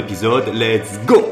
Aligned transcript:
Let's 0.00 0.98
go! 1.04 1.22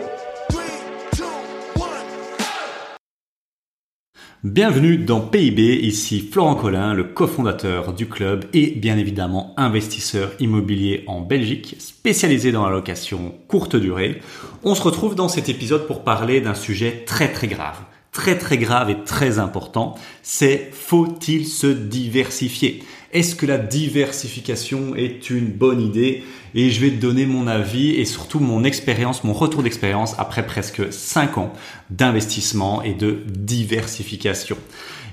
Bienvenue 4.44 4.98
dans 4.98 5.22
PIB, 5.22 5.80
ici 5.80 6.20
Florent 6.20 6.54
Collin, 6.54 6.92
le 6.92 7.04
cofondateur 7.04 7.94
du 7.94 8.06
club 8.08 8.44
et 8.52 8.72
bien 8.72 8.98
évidemment 8.98 9.54
investisseur 9.56 10.32
immobilier 10.38 11.04
en 11.06 11.22
Belgique, 11.22 11.76
spécialisé 11.78 12.52
dans 12.52 12.66
la 12.66 12.70
location 12.70 13.34
courte 13.48 13.74
durée. 13.74 14.20
On 14.64 14.74
se 14.74 14.82
retrouve 14.82 15.14
dans 15.14 15.28
cet 15.28 15.48
épisode 15.48 15.86
pour 15.86 16.04
parler 16.04 16.42
d'un 16.42 16.54
sujet 16.54 17.04
très 17.06 17.32
très 17.32 17.46
grave. 17.46 17.78
Très 18.12 18.36
très 18.36 18.58
grave 18.58 18.90
et 18.90 19.02
très 19.02 19.38
important, 19.38 19.94
c'est 20.22 20.70
faut-il 20.72 21.46
se 21.46 21.68
diversifier? 21.68 22.82
Est-ce 23.12 23.34
que 23.34 23.46
la 23.46 23.56
diversification 23.56 24.94
est 24.94 25.30
une 25.30 25.46
bonne 25.46 25.80
idée? 25.80 26.24
Et 26.54 26.70
je 26.70 26.80
vais 26.80 26.90
te 26.90 27.00
donner 27.00 27.24
mon 27.24 27.46
avis 27.46 27.90
et 27.90 28.04
surtout 28.04 28.38
mon 28.38 28.64
expérience, 28.64 29.24
mon 29.24 29.32
retour 29.32 29.62
d'expérience 29.62 30.14
après 30.18 30.44
presque 30.44 30.92
5 30.92 31.38
ans 31.38 31.52
d'investissement 31.90 32.82
et 32.82 32.92
de 32.92 33.22
diversification. 33.26 34.58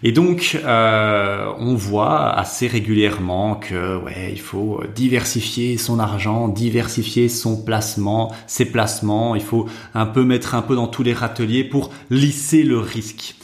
Et 0.03 0.11
donc, 0.11 0.59
euh, 0.63 1.51
on 1.57 1.75
voit 1.75 2.31
assez 2.31 2.67
régulièrement 2.67 3.55
que 3.55 3.97
ouais, 3.97 4.29
il 4.31 4.41
faut 4.41 4.83
diversifier 4.93 5.77
son 5.77 5.97
argent, 5.99 6.49
diversifier 6.49 7.29
son 7.29 7.63
placement, 7.63 8.33
ses 8.45 8.65
placements. 8.65 9.35
Il 9.35 9.41
faut 9.41 9.67
un 9.93 10.05
peu 10.05 10.23
mettre 10.23 10.53
un 10.53 10.61
peu 10.61 10.75
dans 10.75 10.87
tous 10.87 11.03
les 11.03 11.13
râteliers 11.13 11.63
pour 11.63 11.91
lisser 12.09 12.63
le 12.63 12.77
risque. 12.77 13.35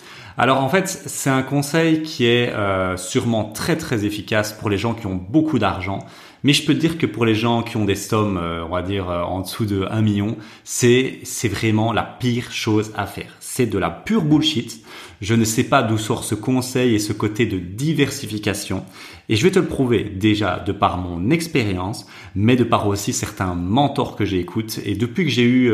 Alors 0.42 0.64
en 0.64 0.70
fait, 0.70 0.88
c'est 0.88 1.30
un 1.30 1.44
conseil 1.44 2.02
qui 2.02 2.26
est 2.26 2.52
euh, 2.52 2.98
sûrement 2.98 3.44
très 3.44 3.78
très 3.78 4.06
efficace 4.06 4.54
pour 4.54 4.72
les 4.72 4.78
gens 4.80 4.96
qui 4.96 5.06
ont 5.06 5.14
beaucoup 5.14 5.60
d'argent. 5.60 6.00
Mais 6.44 6.52
je 6.54 6.66
peux 6.66 6.74
te 6.74 6.80
dire 6.80 6.98
que 6.98 7.06
pour 7.06 7.28
les 7.28 7.36
gens 7.36 7.62
qui 7.62 7.78
ont 7.78 7.86
des 7.86 7.94
sommes, 7.94 8.38
euh, 8.38 8.66
on 8.66 8.70
va 8.70 8.82
dire 8.82 9.08
euh, 9.08 9.22
en 9.22 9.42
dessous 9.42 9.68
de 9.68 9.86
1 9.88 10.02
million, 10.02 10.38
c'est 10.64 11.20
c'est 11.22 11.48
vraiment 11.48 11.94
la 11.94 12.02
pire 12.02 12.52
chose 12.52 12.92
à 12.98 13.06
faire. 13.06 13.36
C'est 13.40 13.68
de 13.68 13.78
la 13.78 13.92
pure 13.92 14.24
bullshit. 14.24 14.84
Je 15.22 15.36
ne 15.36 15.46
sais 15.46 15.64
pas 15.64 15.84
d'où 15.84 16.00
sort 16.00 16.24
ce 16.24 16.34
conseil 16.34 16.96
et 16.96 17.00
ce 17.00 17.14
côté 17.14 17.46
de 17.46 17.60
diversification. 17.60 18.84
Et 19.30 19.36
je 19.36 19.44
vais 19.44 19.52
te 19.52 19.60
le 19.60 19.68
prouver 19.68 20.06
déjà 20.06 20.58
de 20.58 20.72
par 20.72 20.98
mon 20.98 21.30
expérience, 21.30 22.08
mais 22.34 22.56
de 22.56 22.64
par 22.64 22.88
aussi 22.88 23.14
certains 23.14 23.54
mentors 23.54 24.16
que 24.16 24.26
j'écoute. 24.26 24.80
Et 24.86 24.96
depuis 24.96 25.26
que 25.26 25.30
j'ai 25.30 25.44
eu 25.44 25.72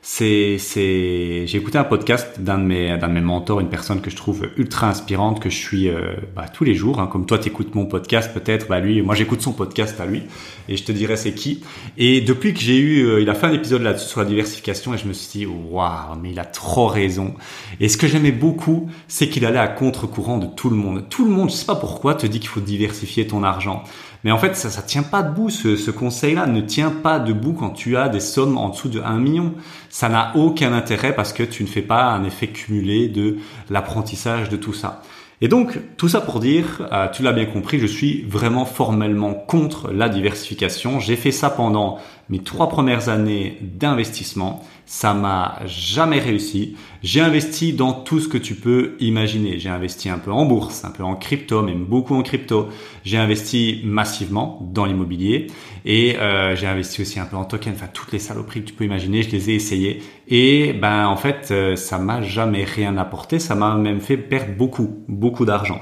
c'est, 0.00 0.58
c'est, 0.58 1.46
j'ai 1.46 1.58
écouté 1.58 1.76
un 1.76 1.84
podcast 1.84 2.40
d'un 2.40 2.58
de 2.58 2.64
mes, 2.64 2.96
d'un 2.96 3.08
de 3.08 3.12
mes 3.12 3.20
mentors, 3.20 3.60
une 3.60 3.68
personne 3.68 4.00
que 4.00 4.10
je 4.10 4.16
trouve 4.16 4.48
ultra 4.56 4.88
inspirante, 4.88 5.40
que 5.40 5.50
je 5.50 5.56
suis 5.56 5.88
euh, 5.88 6.14
bah, 6.36 6.46
tous 6.48 6.64
les 6.64 6.74
jours. 6.74 7.00
Hein, 7.00 7.08
comme 7.08 7.26
toi, 7.26 7.38
t'écoutes 7.38 7.74
mon 7.74 7.86
podcast, 7.86 8.32
peut-être. 8.32 8.68
Bah 8.68 8.80
lui, 8.80 9.02
moi, 9.02 9.14
j'écoute 9.14 9.42
son 9.42 9.52
podcast 9.52 10.00
à 10.00 10.06
lui, 10.06 10.22
et 10.68 10.76
je 10.76 10.84
te 10.84 10.92
dirai 10.92 11.16
c'est 11.16 11.34
qui. 11.34 11.62
Et 11.96 12.20
depuis 12.20 12.54
que 12.54 12.60
j'ai 12.60 12.78
eu, 12.78 13.06
euh, 13.06 13.20
il 13.20 13.28
a 13.28 13.34
fait 13.34 13.46
un 13.46 13.52
épisode 13.52 13.82
là-dessus 13.82 14.08
sur 14.08 14.20
la 14.20 14.26
diversification, 14.26 14.94
et 14.94 14.98
je 14.98 15.06
me 15.06 15.12
suis 15.12 15.40
dit, 15.40 15.46
waouh, 15.46 16.16
mais 16.22 16.30
il 16.30 16.38
a 16.38 16.44
trop 16.44 16.86
raison. 16.86 17.34
Et 17.80 17.88
ce 17.88 17.96
que 17.96 18.06
j'aimais 18.06 18.32
beaucoup, 18.32 18.88
c'est 19.08 19.28
qu'il 19.28 19.44
allait 19.44 19.58
à 19.58 19.68
contre-courant 19.68 20.38
de 20.38 20.46
tout 20.46 20.70
le 20.70 20.76
monde. 20.76 21.04
Tout 21.10 21.24
le 21.24 21.30
monde, 21.30 21.50
je 21.50 21.54
sais 21.54 21.66
pas 21.66 21.76
pourquoi, 21.76 22.14
te 22.14 22.26
dit 22.26 22.38
qu'il 22.38 22.48
faut 22.48 22.60
diversifier 22.60 23.26
ton 23.26 23.42
argent. 23.42 23.82
Mais 24.28 24.32
en 24.32 24.36
fait, 24.36 24.56
ça, 24.56 24.68
ça 24.68 24.82
tient 24.82 25.04
pas 25.04 25.22
debout. 25.22 25.48
Ce, 25.48 25.74
ce 25.76 25.90
conseil-là 25.90 26.46
ne 26.46 26.60
tient 26.60 26.90
pas 26.90 27.18
debout 27.18 27.54
quand 27.54 27.70
tu 27.70 27.96
as 27.96 28.10
des 28.10 28.20
sommes 28.20 28.58
en 28.58 28.68
dessous 28.68 28.90
de 28.90 29.00
1 29.00 29.18
million. 29.20 29.54
Ça 29.88 30.10
n'a 30.10 30.36
aucun 30.36 30.74
intérêt 30.74 31.14
parce 31.14 31.32
que 31.32 31.42
tu 31.42 31.62
ne 31.62 31.66
fais 31.66 31.80
pas 31.80 32.10
un 32.10 32.24
effet 32.24 32.48
cumulé 32.48 33.08
de 33.08 33.38
l'apprentissage 33.70 34.50
de 34.50 34.58
tout 34.58 34.74
ça. 34.74 35.00
Et 35.40 35.48
donc, 35.48 35.80
tout 35.96 36.08
ça 36.10 36.20
pour 36.20 36.40
dire, 36.40 36.86
euh, 36.92 37.08
tu 37.10 37.22
l'as 37.22 37.32
bien 37.32 37.46
compris, 37.46 37.78
je 37.78 37.86
suis 37.86 38.22
vraiment 38.28 38.66
formellement 38.66 39.32
contre 39.32 39.92
la 39.92 40.10
diversification. 40.10 41.00
J'ai 41.00 41.16
fait 41.16 41.32
ça 41.32 41.48
pendant 41.48 41.98
mes 42.30 42.40
trois 42.40 42.68
premières 42.68 43.08
années 43.08 43.58
d'investissement. 43.60 44.64
Ça 44.84 45.12
m'a 45.12 45.58
jamais 45.66 46.18
réussi. 46.18 46.76
J'ai 47.02 47.20
investi 47.20 47.74
dans 47.74 47.92
tout 47.92 48.20
ce 48.20 48.28
que 48.28 48.38
tu 48.38 48.54
peux 48.54 48.96
imaginer. 49.00 49.58
J'ai 49.58 49.68
investi 49.68 50.08
un 50.08 50.18
peu 50.18 50.32
en 50.32 50.46
bourse, 50.46 50.84
un 50.84 50.90
peu 50.90 51.02
en 51.02 51.14
crypto, 51.14 51.62
même 51.62 51.84
beaucoup 51.84 52.14
en 52.14 52.22
crypto. 52.22 52.68
J'ai 53.04 53.18
investi 53.18 53.82
massivement 53.84 54.66
dans 54.72 54.86
l'immobilier 54.86 55.48
et 55.84 56.16
euh, 56.18 56.56
j'ai 56.56 56.66
investi 56.66 57.02
aussi 57.02 57.20
un 57.20 57.26
peu 57.26 57.36
en 57.36 57.44
token. 57.44 57.74
Enfin, 57.74 57.88
toutes 57.92 58.12
les 58.12 58.18
saloperies 58.18 58.62
que 58.62 58.68
tu 58.68 58.74
peux 58.74 58.84
imaginer, 58.84 59.22
je 59.22 59.30
les 59.30 59.50
ai 59.50 59.54
essayées. 59.54 60.02
Et 60.26 60.72
ben 60.72 61.06
en 61.06 61.16
fait, 61.16 61.48
euh, 61.50 61.76
ça 61.76 61.98
m'a 61.98 62.22
jamais 62.22 62.64
rien 62.64 62.96
apporté. 62.96 63.38
Ça 63.38 63.54
m'a 63.54 63.74
même 63.74 64.00
fait 64.00 64.16
perdre 64.16 64.54
beaucoup, 64.56 65.04
beaucoup 65.08 65.44
d'argent. 65.44 65.80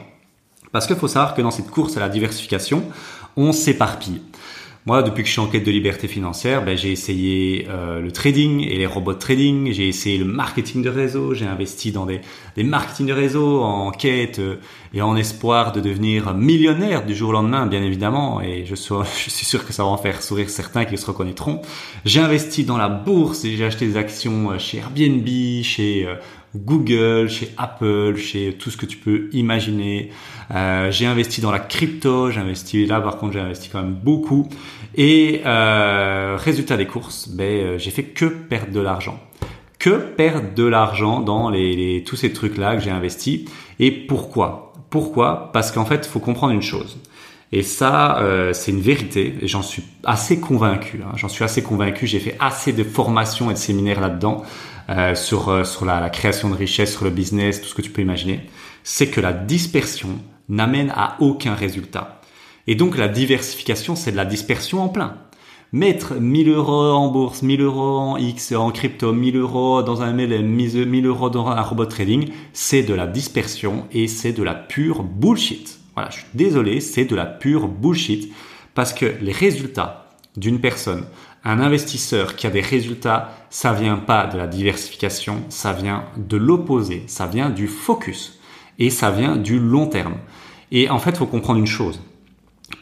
Parce 0.72 0.86
qu'il 0.86 0.96
faut 0.96 1.08
savoir 1.08 1.34
que 1.34 1.42
dans 1.42 1.50
cette 1.50 1.70
course 1.70 1.96
à 1.96 2.00
la 2.00 2.08
diversification, 2.08 2.82
on 3.36 3.52
s'éparpille. 3.52 4.20
Moi, 4.86 5.02
depuis 5.02 5.24
que 5.24 5.26
je 5.26 5.32
suis 5.32 5.40
en 5.40 5.48
quête 5.48 5.66
de 5.66 5.72
liberté 5.72 6.06
financière, 6.06 6.64
ben, 6.64 6.76
j'ai 6.76 6.92
essayé 6.92 7.66
euh, 7.68 8.00
le 8.00 8.12
trading 8.12 8.60
et 8.60 8.78
les 8.78 8.86
robots 8.86 9.14
trading, 9.14 9.72
j'ai 9.72 9.88
essayé 9.88 10.16
le 10.16 10.24
marketing 10.24 10.80
de 10.80 10.88
réseau, 10.88 11.34
j'ai 11.34 11.44
investi 11.44 11.90
dans 11.90 12.06
des, 12.06 12.20
des 12.54 12.62
marketing 12.62 13.06
de 13.06 13.12
réseau 13.12 13.62
en 13.62 13.90
quête 13.90 14.38
euh, 14.38 14.60
et 14.94 15.02
en 15.02 15.16
espoir 15.16 15.72
de 15.72 15.80
devenir 15.80 16.34
millionnaire 16.34 17.04
du 17.04 17.16
jour 17.16 17.30
au 17.30 17.32
lendemain, 17.32 17.66
bien 17.66 17.82
évidemment, 17.82 18.40
et 18.40 18.64
je, 18.64 18.76
suis, 18.76 18.94
je 19.24 19.28
suis 19.28 19.44
sûr 19.44 19.66
que 19.66 19.72
ça 19.72 19.82
va 19.82 19.88
en 19.88 19.96
faire 19.96 20.22
sourire 20.22 20.48
certains 20.48 20.84
qui 20.84 20.96
se 20.96 21.06
reconnaîtront. 21.06 21.62
J'ai 22.04 22.20
investi 22.20 22.62
dans 22.62 22.76
la 22.76 22.88
bourse 22.88 23.44
et 23.44 23.56
j'ai 23.56 23.64
acheté 23.64 23.88
des 23.88 23.96
actions 23.96 24.52
euh, 24.52 24.58
chez 24.60 24.78
Airbnb, 24.78 25.26
chez 25.64 26.06
Google, 26.54 27.28
chez 27.28 27.52
Apple, 27.56 28.16
chez 28.16 28.54
tout 28.54 28.70
ce 28.70 28.76
que 28.76 28.86
tu 28.86 28.96
peux 28.96 29.28
imaginer. 29.32 30.10
Euh, 30.54 30.90
j'ai 30.90 31.06
investi 31.06 31.40
dans 31.40 31.50
la 31.50 31.58
crypto, 31.58 32.30
j'ai 32.30 32.40
investi 32.40 32.86
là 32.86 33.00
par 33.00 33.18
contre 33.18 33.34
j'ai 33.34 33.40
investi 33.40 33.68
quand 33.68 33.82
même 33.82 33.94
beaucoup. 33.94 34.48
Et 34.94 35.42
euh, 35.44 36.36
résultat 36.38 36.76
des 36.76 36.86
courses, 36.86 37.28
ben 37.28 37.44
euh, 37.44 37.78
j'ai 37.78 37.90
fait 37.90 38.04
que 38.04 38.26
perdre 38.26 38.72
de 38.72 38.80
l'argent, 38.80 39.20
que 39.78 39.98
perdre 39.98 40.54
de 40.54 40.64
l'argent 40.64 41.20
dans 41.20 41.50
les, 41.50 42.04
tous 42.06 42.16
ces 42.16 42.32
trucs 42.32 42.56
là 42.56 42.76
que 42.76 42.82
j'ai 42.82 42.90
investi. 42.90 43.46
Et 43.78 43.90
pourquoi? 43.90 44.72
Pourquoi? 44.88 45.50
Parce 45.52 45.72
qu'en 45.72 45.84
fait, 45.84 46.06
il 46.06 46.08
faut 46.08 46.20
comprendre 46.20 46.52
une 46.52 46.62
chose. 46.62 46.98
Et 47.52 47.62
ça, 47.62 48.20
c'est 48.52 48.72
une 48.72 48.80
vérité, 48.80 49.34
et 49.40 49.46
j'en 49.46 49.62
suis 49.62 49.84
assez 50.02 50.40
convaincu. 50.40 51.00
Hein. 51.04 51.12
J'en 51.16 51.28
suis 51.28 51.44
assez 51.44 51.62
convaincu. 51.62 52.06
J'ai 52.06 52.18
fait 52.18 52.36
assez 52.40 52.72
de 52.72 52.82
formations 52.82 53.50
et 53.50 53.54
de 53.54 53.58
séminaires 53.58 54.00
là-dedans 54.00 54.42
euh, 54.88 55.14
sur 55.14 55.48
euh, 55.48 55.64
sur 55.64 55.84
la, 55.84 56.00
la, 56.00 56.10
création 56.10 56.48
de 56.50 56.54
richesse, 56.54 56.92
sur 56.92 57.04
le 57.04 57.10
business, 57.10 57.60
tout 57.60 57.68
ce 57.68 57.74
que 57.74 57.82
tu 57.82 57.90
peux 57.90 58.02
imaginer. 58.02 58.40
C'est 58.84 59.08
que 59.08 59.20
la 59.20 59.32
dispersion 59.32 60.10
n'amène 60.48 60.92
à 60.94 61.16
aucun 61.20 61.54
résultat. 61.54 62.20
Et 62.66 62.74
donc 62.74 62.96
la 62.96 63.08
diversification, 63.08 63.96
c'est 63.96 64.12
de 64.12 64.16
la 64.16 64.24
dispersion 64.24 64.82
en 64.82 64.88
plein. 64.88 65.16
Mettre 65.72 66.14
1000 66.14 66.48
euros 66.50 66.92
en 66.92 67.08
bourse, 67.08 67.42
1000 67.42 67.60
euros 67.60 67.98
en 67.98 68.16
X, 68.16 68.52
en 68.52 68.70
crypto, 68.70 69.12
1000 69.12 69.36
euros 69.36 69.82
dans 69.82 70.02
un 70.02 70.12
MLM, 70.12 70.46
1000 70.46 71.06
euros 71.06 71.30
dans 71.30 71.48
un 71.48 71.60
robot 71.60 71.86
trading, 71.86 72.30
c'est 72.52 72.82
de 72.82 72.94
la 72.94 73.06
dispersion 73.06 73.86
et 73.92 74.06
c'est 74.06 74.32
de 74.32 74.42
la 74.42 74.54
pure 74.54 75.02
bullshit. 75.02 75.80
Voilà, 75.94 76.10
je 76.10 76.18
suis 76.18 76.26
désolé, 76.34 76.80
c'est 76.80 77.04
de 77.04 77.16
la 77.16 77.26
pure 77.26 77.68
bullshit 77.68 78.32
parce 78.74 78.92
que 78.92 79.16
les 79.20 79.32
résultats 79.32 80.06
d'une 80.36 80.60
personne, 80.60 81.04
un 81.46 81.60
investisseur 81.60 82.34
qui 82.34 82.48
a 82.48 82.50
des 82.50 82.60
résultats, 82.60 83.32
ça 83.50 83.72
vient 83.72 83.98
pas 83.98 84.26
de 84.26 84.36
la 84.36 84.48
diversification, 84.48 85.44
ça 85.48 85.72
vient 85.72 86.04
de 86.16 86.36
l'opposé, 86.36 87.04
ça 87.06 87.26
vient 87.26 87.50
du 87.50 87.68
focus 87.68 88.40
et 88.80 88.90
ça 88.90 89.12
vient 89.12 89.36
du 89.36 89.60
long 89.60 89.86
terme. 89.86 90.16
Et 90.72 90.90
en 90.90 90.98
fait, 90.98 91.16
faut 91.16 91.26
comprendre 91.26 91.60
une 91.60 91.66
chose. 91.66 92.00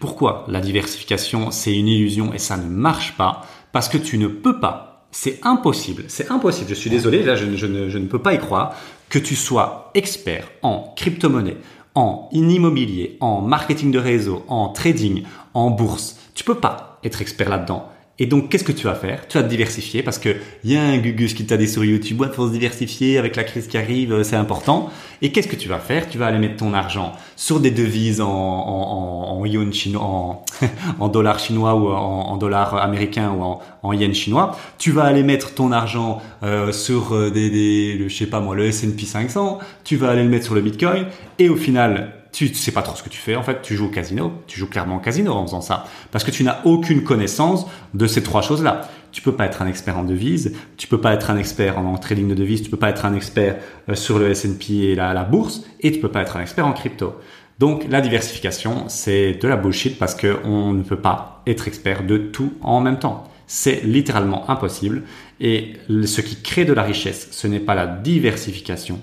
Pourquoi 0.01 0.47
la 0.49 0.61
diversification, 0.61 1.51
c'est 1.51 1.77
une 1.77 1.89
illusion 1.89 2.33
et 2.33 2.39
ça 2.39 2.57
ne 2.57 2.67
marche 2.67 3.19
pas? 3.19 3.43
Parce 3.71 3.91
que 3.91 3.99
tu 3.99 4.17
ne 4.17 4.29
peux 4.29 4.59
pas, 4.59 5.07
c'est 5.11 5.41
impossible, 5.43 6.05
c'est 6.09 6.31
impossible, 6.31 6.71
je 6.71 6.75
suis 6.75 6.91
désolé, 6.91 7.23
là 7.23 7.37
je, 7.37 7.55
je, 7.57 7.67
ne, 7.67 7.91
je 7.91 7.99
ne 7.99 8.07
peux 8.07 8.21
pas 8.21 8.33
y 8.33 8.39
croire, 8.39 8.75
que 9.11 9.19
tu 9.19 9.37
sois 9.37 9.91
expert 9.93 10.51
en 10.63 10.95
crypto-monnaie, 10.97 11.59
en 11.95 12.31
immobilier, 12.33 13.19
en 13.21 13.43
marketing 13.43 13.91
de 13.91 13.99
réseau, 13.99 14.43
en 14.49 14.71
trading, 14.71 15.25
en 15.53 15.71
bourse. 15.71 16.19
Tu 16.35 16.45
peux 16.45 16.55
pas 16.55 16.99
être 17.05 17.21
expert 17.21 17.51
là-dedans 17.51 17.91
Et 18.21 18.27
donc, 18.27 18.49
qu'est-ce 18.49 18.63
que 18.63 18.71
tu 18.71 18.85
vas 18.85 18.95
faire? 18.95 19.27
Tu 19.27 19.39
vas 19.39 19.43
te 19.43 19.49
diversifier 19.49 20.05
parce 20.05 20.19
que 20.19 20.37
il 20.63 20.71
y 20.71 20.77
a 20.77 20.83
un 20.83 20.99
Gugus 20.99 21.35
qui 21.35 21.47
t'a 21.47 21.57
dit 21.57 21.67
sur 21.67 21.85
YouTube, 21.85 22.21
ouais, 22.21 22.29
faut 22.33 22.47
se 22.47 22.53
diversifier 22.53 23.19
avec 23.19 23.35
la 23.35 23.43
crise 23.43 23.67
qui 23.67 23.77
arrive, 23.77 24.13
euh, 24.13 24.23
c'est 24.23 24.37
important. 24.37 24.89
Et 25.21 25.33
qu'est-ce 25.33 25.49
que 25.49 25.57
tu 25.57 25.69
vas 25.69 25.81
faire? 25.81 26.09
Tu 26.09 26.17
vas 26.17 26.27
aller 26.27 26.39
mettre 26.39 26.57
ton 26.57 26.75
argent 26.75 27.13
sur 27.35 27.59
des 27.59 27.73
devises 27.73 28.21
en, 28.21 28.31
en, 28.31 29.41
en, 29.41 29.45
yuan 29.45 29.73
chinois, 29.73 30.03
en, 30.03 30.45
en 31.01 31.09
dollars 31.09 31.41
chinois 31.41 31.75
ou 31.75 31.89
en, 31.89 32.37
dollars 32.37 32.77
américains 32.77 33.33
ou 33.33 33.43
en, 33.43 33.61
en 33.83 33.93
yen 33.93 34.15
chinois. 34.15 34.57
Tu 34.79 34.93
vas 34.93 35.05
aller 35.05 35.25
mettre 35.25 35.53
ton 35.55 35.73
argent 35.73 36.23
euh, 36.45 36.71
sur 36.71 37.15
euh, 37.15 37.31
des, 37.31 37.51
des, 37.51 38.09
je 38.09 38.15
sais 38.15 38.27
pas 38.27 38.39
moi, 38.39 38.55
le 38.55 38.67
S&P 38.67 39.07
500. 39.07 39.59
Tu 39.83 39.97
vas 39.97 40.11
aller 40.11 40.23
le 40.23 40.29
mettre 40.29 40.45
sur 40.45 40.55
le 40.55 40.61
Bitcoin. 40.61 41.07
Et 41.41 41.49
au 41.49 41.57
final, 41.57 42.13
tu 42.35 42.53
sais 42.53 42.73
pas 42.73 42.83
trop 42.83 42.97
ce 42.97 43.03
que 43.03 43.09
tu 43.09 43.19
fais. 43.19 43.37
En 43.37 43.45
fait, 43.45 43.63
tu 43.63 43.77
joues 43.77 43.87
au 43.87 43.91
casino, 43.91 44.33
tu 44.49 44.59
joues 44.59 44.69
clairement 44.69 44.97
au 44.97 44.99
casino 44.99 45.33
en 45.33 45.47
faisant 45.47 45.61
ça. 45.61 45.87
Parce 46.11 46.25
que 46.25 46.33
tu 46.33 46.43
n'as 46.43 46.63
aucune 46.65 47.05
connaissance 47.05 47.67
de 47.95 48.07
ces 48.09 48.25
trois 48.25 48.43
choses-là. 48.43 48.91
Tu 49.13 49.23
peux 49.23 49.37
pas 49.37 49.47
être 49.47 49.63
un 49.63 49.69
expert 49.69 49.97
en 49.97 50.03
devises, 50.03 50.53
tu 50.77 50.89
peux 50.89 51.01
pas 51.01 51.15
être 51.15 51.31
un 51.31 51.39
expert 51.39 51.79
en 51.79 51.97
trading 51.97 52.29
de 52.29 52.35
devises, 52.35 52.63
tu 52.63 52.71
peux 52.71 52.77
pas 52.77 52.91
être 52.91 53.07
un 53.07 53.15
expert 53.15 53.59
euh, 53.89 53.95
sur 53.95 54.19
le 54.19 54.31
S&P 54.31 54.75
et 54.75 54.95
la, 54.97 55.23
bourse. 55.23 55.63
Et 55.81 55.93
tu 55.93 56.01
peux 56.01 56.09
pas 56.09 56.23
être 56.23 56.37
un 56.37 56.41
expert 56.41 56.67
en 56.67 56.73
crypto. 56.73 57.15
Donc 57.61 57.87
la 57.89 58.01
diversification, 58.01 58.89
c'est 58.89 59.35
de 59.35 59.47
la 59.47 59.55
bullshit 59.55 59.97
parce 59.97 60.17
que 60.17 60.39
on 60.43 60.73
ne 60.73 60.83
peut 60.83 61.01
pas 61.01 61.43
être 61.47 61.69
expert 61.69 62.03
de 62.03 62.19
tout 62.19 62.53
en 62.63 62.81
même 62.81 62.99
temps. 62.99 63.31
C'est 63.47 63.85
littéralement 63.85 64.51
impossible. 64.51 65.05
Et 65.41 65.75
ce 65.89 66.21
qui 66.21 66.43
crée 66.43 66.65
de 66.65 66.73
la 66.73 66.83
richesse, 66.83 67.29
ce 67.31 67.47
n'est 67.47 67.61
pas 67.61 67.77
la 67.77 67.87
diversification, 67.87 68.99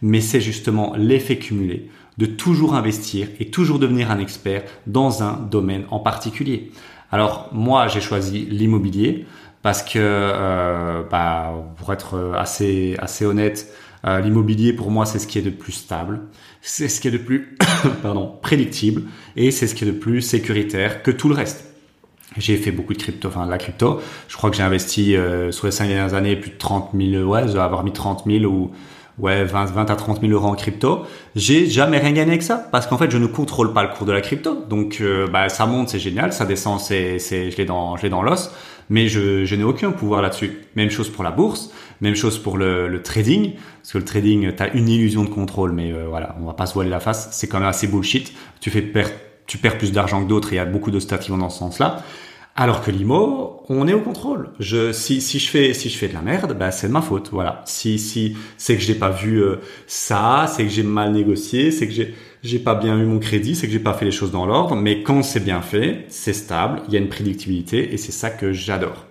mais 0.00 0.22
c'est 0.22 0.40
justement 0.40 0.94
l'effet 0.96 1.36
cumulé 1.36 1.90
de 2.20 2.26
toujours 2.26 2.74
investir 2.74 3.28
et 3.40 3.46
toujours 3.46 3.78
devenir 3.78 4.10
un 4.10 4.18
expert 4.18 4.62
dans 4.86 5.22
un 5.22 5.32
domaine 5.50 5.84
en 5.90 6.00
particulier. 6.00 6.70
Alors 7.10 7.48
moi, 7.52 7.88
j'ai 7.88 8.02
choisi 8.02 8.46
l'immobilier 8.48 9.26
parce 9.62 9.82
que, 9.82 9.98
euh, 9.98 11.02
bah, 11.10 11.52
pour 11.78 11.92
être 11.94 12.34
assez 12.36 12.94
assez 12.98 13.24
honnête, 13.24 13.72
euh, 14.06 14.20
l'immobilier 14.20 14.72
pour 14.74 14.90
moi 14.90 15.04
c'est 15.06 15.18
ce 15.18 15.26
qui 15.26 15.38
est 15.38 15.42
de 15.42 15.50
plus 15.50 15.72
stable, 15.72 16.20
c'est 16.60 16.88
ce 16.88 17.00
qui 17.00 17.08
est 17.08 17.10
de 17.10 17.18
plus 17.18 17.56
pardon 18.02 18.38
prédictible 18.42 19.02
et 19.36 19.50
c'est 19.50 19.66
ce 19.66 19.74
qui 19.74 19.84
est 19.84 19.86
de 19.86 19.92
plus 19.92 20.20
sécuritaire 20.20 21.02
que 21.02 21.10
tout 21.10 21.28
le 21.28 21.34
reste. 21.34 21.64
J'ai 22.36 22.56
fait 22.58 22.70
beaucoup 22.70 22.92
de 22.92 22.98
crypto, 22.98 23.28
enfin 23.28 23.44
de 23.44 23.50
la 23.50 23.58
crypto. 23.58 24.00
Je 24.28 24.36
crois 24.36 24.50
que 24.50 24.56
j'ai 24.56 24.62
investi 24.62 25.16
euh, 25.16 25.50
sur 25.52 25.66
les 25.66 25.72
cinq 25.72 25.88
dernières 25.88 26.14
années 26.14 26.36
plus 26.36 26.50
de 26.50 26.58
30 26.58 26.90
000, 26.94 27.24
ouais, 27.24 27.48
je 27.48 27.54
dois 27.54 27.64
avoir 27.64 27.82
mis 27.82 27.92
30 27.92 28.24
000 28.26 28.44
ou 28.44 28.70
ouais, 29.20 29.44
20, 29.44 29.66
20 29.66 29.90
à 29.90 29.96
30 29.96 30.20
000 30.20 30.32
euros 30.32 30.48
en 30.48 30.54
crypto. 30.54 31.04
J'ai 31.36 31.66
jamais 31.66 31.98
rien 31.98 32.12
gagné 32.12 32.32
avec 32.32 32.42
ça 32.42 32.56
parce 32.72 32.86
qu'en 32.86 32.98
fait, 32.98 33.10
je 33.10 33.18
ne 33.18 33.26
contrôle 33.26 33.72
pas 33.72 33.82
le 33.82 33.88
cours 33.90 34.06
de 34.06 34.12
la 34.12 34.20
crypto. 34.20 34.64
Donc, 34.68 34.98
euh, 35.00 35.26
bah, 35.26 35.48
ça 35.48 35.66
monte, 35.66 35.88
c'est 35.88 35.98
génial, 35.98 36.32
ça 36.32 36.44
descend, 36.44 36.80
c'est, 36.80 37.18
c'est, 37.18 37.50
je 37.50 37.56
l'ai 37.56 37.64
dans, 37.64 37.96
je 37.96 38.02
l'ai 38.02 38.10
dans 38.10 38.22
l'os, 38.22 38.50
mais 38.88 39.08
je, 39.08 39.44
je 39.44 39.54
n'ai 39.54 39.64
aucun 39.64 39.90
pouvoir 39.92 40.22
là-dessus. 40.22 40.58
Même 40.76 40.90
chose 40.90 41.10
pour 41.10 41.24
la 41.24 41.30
bourse, 41.30 41.70
même 42.00 42.14
chose 42.14 42.38
pour 42.38 42.56
le, 42.56 42.88
le 42.88 43.02
trading, 43.02 43.54
parce 43.54 43.92
que 43.92 43.98
le 43.98 44.04
trading, 44.04 44.52
t'as 44.52 44.72
une 44.72 44.88
illusion 44.88 45.24
de 45.24 45.28
contrôle, 45.28 45.72
mais 45.72 45.92
euh, 45.92 46.06
voilà, 46.08 46.36
on 46.40 46.46
va 46.46 46.54
pas 46.54 46.66
se 46.66 46.74
voiler 46.74 46.90
la 46.90 47.00
face, 47.00 47.28
c'est 47.32 47.46
quand 47.46 47.60
même 47.60 47.68
assez 47.68 47.86
bullshit. 47.86 48.32
Tu 48.60 48.70
fais 48.70 48.82
perdre, 48.82 49.12
tu 49.46 49.58
perds 49.58 49.78
plus 49.78 49.92
d'argent 49.92 50.22
que 50.22 50.28
d'autres, 50.28 50.52
il 50.52 50.56
y 50.56 50.60
a 50.60 50.64
beaucoup 50.64 50.90
de 50.90 51.00
stats 51.00 51.18
qui 51.18 51.30
vont 51.30 51.38
dans 51.38 51.50
ce 51.50 51.58
sens-là. 51.58 52.02
Alors 52.56 52.82
que 52.82 52.90
l'IMO, 52.90 53.62
on 53.68 53.86
est 53.86 53.94
au 53.94 54.00
contrôle. 54.00 54.50
Je, 54.58 54.92
si, 54.92 55.20
si 55.20 55.38
je 55.38 55.48
fais, 55.48 55.72
si 55.72 55.88
je 55.88 55.96
fais 55.96 56.08
de 56.08 56.14
la 56.14 56.20
merde, 56.20 56.56
bah, 56.58 56.70
c'est 56.72 56.88
de 56.88 56.92
ma 56.92 57.00
faute. 57.00 57.30
Voilà. 57.32 57.62
Si, 57.64 57.98
si, 57.98 58.36
c'est 58.58 58.76
que 58.76 58.82
j'ai 58.82 58.96
pas 58.96 59.10
vu 59.10 59.42
euh, 59.42 59.56
ça, 59.86 60.46
c'est 60.48 60.64
que 60.64 60.68
j'ai 60.68 60.82
mal 60.82 61.12
négocié, 61.12 61.70
c'est 61.70 61.86
que 61.86 61.92
j'ai, 61.92 62.14
j'ai 62.42 62.58
pas 62.58 62.74
bien 62.74 62.98
eu 62.98 63.04
mon 63.04 63.18
crédit, 63.18 63.54
c'est 63.54 63.66
que 63.66 63.72
j'ai 63.72 63.78
pas 63.78 63.94
fait 63.94 64.04
les 64.04 64.10
choses 64.10 64.32
dans 64.32 64.46
l'ordre. 64.46 64.74
Mais 64.74 65.02
quand 65.02 65.22
c'est 65.22 65.40
bien 65.44 65.62
fait, 65.62 66.04
c'est 66.08 66.32
stable, 66.32 66.82
il 66.88 66.92
y 66.92 66.96
a 66.96 67.00
une 67.00 67.08
prédictibilité 67.08 67.94
et 67.94 67.96
c'est 67.96 68.12
ça 68.12 68.30
que 68.30 68.52
j'adore. 68.52 69.06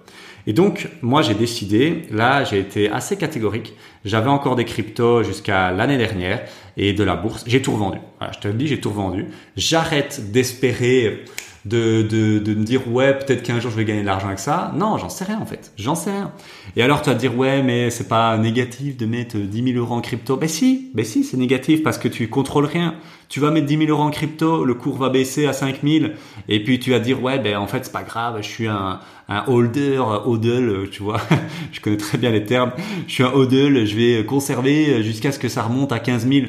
Et 0.46 0.54
donc, 0.54 0.90
moi, 1.02 1.22
j'ai 1.22 1.36
décidé, 1.36 2.04
là, 2.12 2.44
j'ai 2.44 2.60
été 2.60 2.90
assez 2.90 3.18
catégorique. 3.18 3.74
J'avais 4.06 4.30
encore 4.30 4.56
des 4.56 4.66
cryptos 4.66 5.24
jusqu'à 5.24 5.72
l'année 5.72 5.98
dernière 5.98 6.44
et 6.78 6.94
de 6.94 7.04
la 7.04 7.16
bourse. 7.16 7.44
J'ai 7.46 7.62
tout 7.62 7.72
revendu. 7.72 8.00
Voilà, 8.18 8.34
je 8.34 8.40
te 8.40 8.48
le 8.48 8.54
dis, 8.54 8.68
j'ai 8.68 8.80
tout 8.80 8.90
revendu. 8.90 9.28
J'arrête 9.58 10.32
d'espérer 10.32 11.24
de, 11.66 12.02
de, 12.02 12.40
de 12.40 12.54
me 12.56 12.64
dire 12.64 12.88
ouais 12.92 13.18
peut-être 13.18 13.44
qu'un 13.44 13.60
jour 13.60 13.72
je 13.72 13.76
vais 13.76 13.86
gagner 13.86 14.02
de 14.02 14.06
l'argent 14.06 14.28
avec 14.28 14.40
ça. 14.40 14.72
Non, 14.76 14.98
j'en 14.98 15.10
sais 15.10 15.26
rien 15.26 15.40
en 15.40 15.46
fait. 15.46 15.72
J'en 15.78 15.96
sais 15.96 16.12
rien. 16.12 16.32
Et 16.76 16.84
alors 16.84 17.02
tu 17.02 17.10
vas 17.10 17.16
dire 17.16 17.38
ouais 17.38 17.62
mais 17.64 17.90
c'est 17.90 18.08
pas 18.08 18.38
négatif 18.38 18.98
de 18.98 19.06
mettre 19.06 19.38
10 19.38 19.74
000 19.74 19.78
euros 19.78 19.96
en 19.96 20.02
crypto. 20.02 20.38
Ben 20.38 20.50
si, 20.50 20.92
ben 20.94 21.06
si 21.06 21.24
c'est 21.24 21.38
négatif 21.38 21.84
parce 21.84 21.98
que 21.98 22.08
tu 22.08 22.30
contrôles 22.30 22.66
rien. 22.66 22.96
Tu 23.28 23.40
vas 23.40 23.52
mettre 23.52 23.68
10 23.68 23.78
000 23.78 23.90
euros 23.92 24.04
en 24.04 24.10
crypto, 24.10 24.66
le 24.66 24.74
cours 24.74 24.98
va 24.98 25.10
baisser 25.10 25.46
à 25.46 25.54
5 25.54 25.82
000 25.84 26.06
et 26.48 26.64
puis 26.64 26.80
tu 26.80 26.92
vas 26.92 27.00
dire 27.00 27.22
ouais 27.22 27.40
ben 27.40 27.58
en 27.58 27.68
fait 27.68 27.86
c'est 27.86 27.92
pas 27.92 28.04
grave, 28.04 28.38
je 28.42 28.48
suis 28.48 28.68
un, 28.68 29.00
un 29.28 29.44
holder, 29.48 29.98
hodl, 30.00 30.90
tu 30.90 31.04
vois. 31.04 31.22
je 31.72 31.80
connais 31.80 31.98
très 31.98 32.18
bien 32.18 32.32
les 32.32 32.46
termes. 32.46 32.72
Je 33.08 33.14
suis 33.14 33.24
un 33.24 33.32
hodl, 33.32 33.86
je 33.86 33.96
vais 33.96 34.26
conserver 34.26 35.04
jusqu'à 35.04 35.32
ce 35.32 35.40
que 35.40 35.50
ça 35.50 35.64
remonte 35.64 35.92
à 35.92 36.00
15 36.00 36.28
000. 36.28 36.48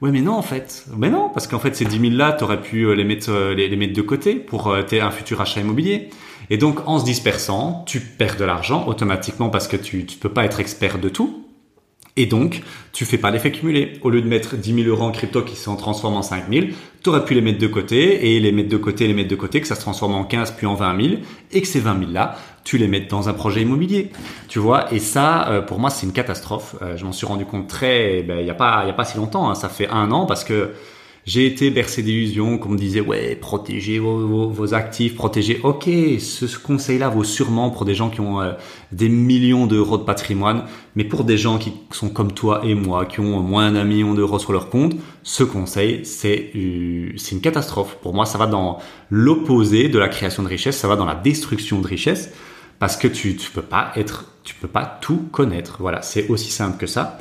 Ouais, 0.00 0.10
mais 0.10 0.22
non, 0.22 0.32
en 0.32 0.42
fait. 0.42 0.86
Mais 0.96 1.10
non, 1.10 1.28
parce 1.28 1.46
qu'en 1.46 1.58
fait, 1.58 1.76
ces 1.76 1.84
10 1.84 2.00
000 2.00 2.12
là, 2.14 2.32
t'aurais 2.32 2.60
pu 2.60 2.84
euh, 2.84 2.94
les 2.94 3.04
mettre, 3.04 3.30
euh, 3.30 3.54
les, 3.54 3.68
les, 3.68 3.76
mettre 3.76 3.92
de 3.92 4.00
côté 4.02 4.36
pour 4.36 4.68
euh, 4.68 4.82
un 4.92 5.10
futur 5.10 5.40
achat 5.42 5.60
immobilier. 5.60 6.08
Et 6.48 6.56
donc, 6.56 6.88
en 6.88 6.98
se 6.98 7.04
dispersant, 7.04 7.84
tu 7.86 8.00
perds 8.00 8.36
de 8.36 8.44
l'argent 8.44 8.86
automatiquement 8.86 9.50
parce 9.50 9.68
que 9.68 9.76
tu, 9.76 10.06
tu 10.06 10.16
peux 10.16 10.30
pas 10.30 10.44
être 10.44 10.58
expert 10.58 10.98
de 10.98 11.10
tout. 11.10 11.44
Et 12.20 12.26
donc, 12.26 12.60
tu 12.92 13.06
fais 13.06 13.16
pas 13.16 13.30
l'effet 13.30 13.50
cumulé. 13.50 13.94
Au 14.02 14.10
lieu 14.10 14.20
de 14.20 14.28
mettre 14.28 14.54
10 14.54 14.74
000 14.82 14.88
euros 14.88 15.04
en 15.04 15.10
crypto 15.10 15.40
qui 15.40 15.56
se 15.56 15.70
transforment 15.70 16.18
en 16.18 16.22
5 16.22 16.52
000, 16.52 16.66
tu 17.02 17.08
aurais 17.08 17.24
pu 17.24 17.32
les 17.32 17.40
mettre 17.40 17.58
de 17.58 17.66
côté 17.66 18.36
et 18.36 18.40
les 18.40 18.52
mettre 18.52 18.68
de 18.68 18.76
côté, 18.76 19.06
les 19.06 19.14
mettre 19.14 19.30
de 19.30 19.36
côté, 19.36 19.62
que 19.62 19.66
ça 19.66 19.74
se 19.74 19.80
transforme 19.80 20.14
en 20.14 20.24
15 20.24 20.50
puis 20.50 20.66
en 20.66 20.74
20 20.74 21.02
000 21.02 21.14
et 21.50 21.62
que 21.62 21.66
ces 21.66 21.80
20 21.80 21.98
000 21.98 22.10
là, 22.12 22.36
tu 22.62 22.76
les 22.76 22.88
mets 22.88 23.00
dans 23.00 23.30
un 23.30 23.32
projet 23.32 23.62
immobilier. 23.62 24.10
Tu 24.48 24.58
vois, 24.58 24.92
et 24.92 24.98
ça, 24.98 25.48
euh, 25.48 25.62
pour 25.62 25.78
moi, 25.78 25.88
c'est 25.88 26.04
une 26.04 26.12
catastrophe. 26.12 26.76
Euh, 26.82 26.98
je 26.98 27.06
m'en 27.06 27.12
suis 27.12 27.24
rendu 27.24 27.46
compte 27.46 27.68
très, 27.68 28.22
ben, 28.22 28.38
il 28.38 28.46
y 28.46 28.50
a 28.50 28.54
pas, 28.54 28.82
il 28.84 28.88
y 28.88 28.90
a 28.90 28.94
pas 28.94 29.06
si 29.06 29.16
longtemps, 29.16 29.48
hein. 29.48 29.54
ça 29.54 29.70
fait 29.70 29.88
un 29.88 30.10
an 30.10 30.26
parce 30.26 30.44
que 30.44 30.72
j'ai 31.26 31.46
été 31.46 31.70
bercé 31.70 32.02
d'illusions 32.02 32.56
qu'on 32.58 32.70
me 32.70 32.78
disait 32.78 33.00
ouais 33.00 33.36
protégez 33.36 33.98
vos, 33.98 34.74
actifs, 34.74 35.14
protégez. 35.14 35.60
Ok, 35.62 35.84
ce 36.18 36.58
conseil-là 36.58 37.08
vaut 37.08 37.24
sûrement 37.24 37.70
pour 37.70 37.84
des 37.84 37.94
gens 37.94 38.08
qui 38.08 38.20
ont 38.20 38.40
euh, 38.40 38.52
des 38.92 39.08
millions 39.08 39.66
d'euros 39.66 39.98
de 39.98 40.04
patrimoine, 40.04 40.64
mais 40.96 41.04
pour 41.04 41.24
des 41.24 41.36
gens 41.36 41.58
qui 41.58 41.72
sont 41.92 42.08
comme 42.08 42.32
toi 42.32 42.62
et 42.64 42.74
moi, 42.74 43.04
qui 43.04 43.20
ont 43.20 43.40
moins 43.40 43.70
d'un 43.72 43.84
million 43.84 44.14
d'euros 44.14 44.38
sur 44.38 44.52
leur 44.52 44.70
compte, 44.70 44.94
ce 45.22 45.44
conseil 45.44 46.04
c'est 46.04 46.50
euh, 46.56 47.12
c'est 47.16 47.32
une 47.32 47.42
catastrophe. 47.42 47.96
Pour 48.02 48.14
moi, 48.14 48.24
ça 48.24 48.38
va 48.38 48.46
dans 48.46 48.78
l'opposé 49.10 49.88
de 49.88 49.98
la 49.98 50.08
création 50.08 50.42
de 50.42 50.48
richesse, 50.48 50.78
ça 50.78 50.88
va 50.88 50.96
dans 50.96 51.06
la 51.06 51.14
destruction 51.14 51.80
de 51.80 51.86
richesse 51.86 52.30
parce 52.78 52.96
que 52.96 53.08
tu 53.08 53.36
tu 53.36 53.50
peux 53.50 53.62
pas 53.62 53.92
être, 53.94 54.32
tu 54.42 54.54
peux 54.54 54.68
pas 54.68 54.98
tout 55.00 55.28
connaître. 55.32 55.76
Voilà, 55.80 56.00
c'est 56.00 56.28
aussi 56.28 56.50
simple 56.50 56.78
que 56.78 56.86
ça. 56.86 57.18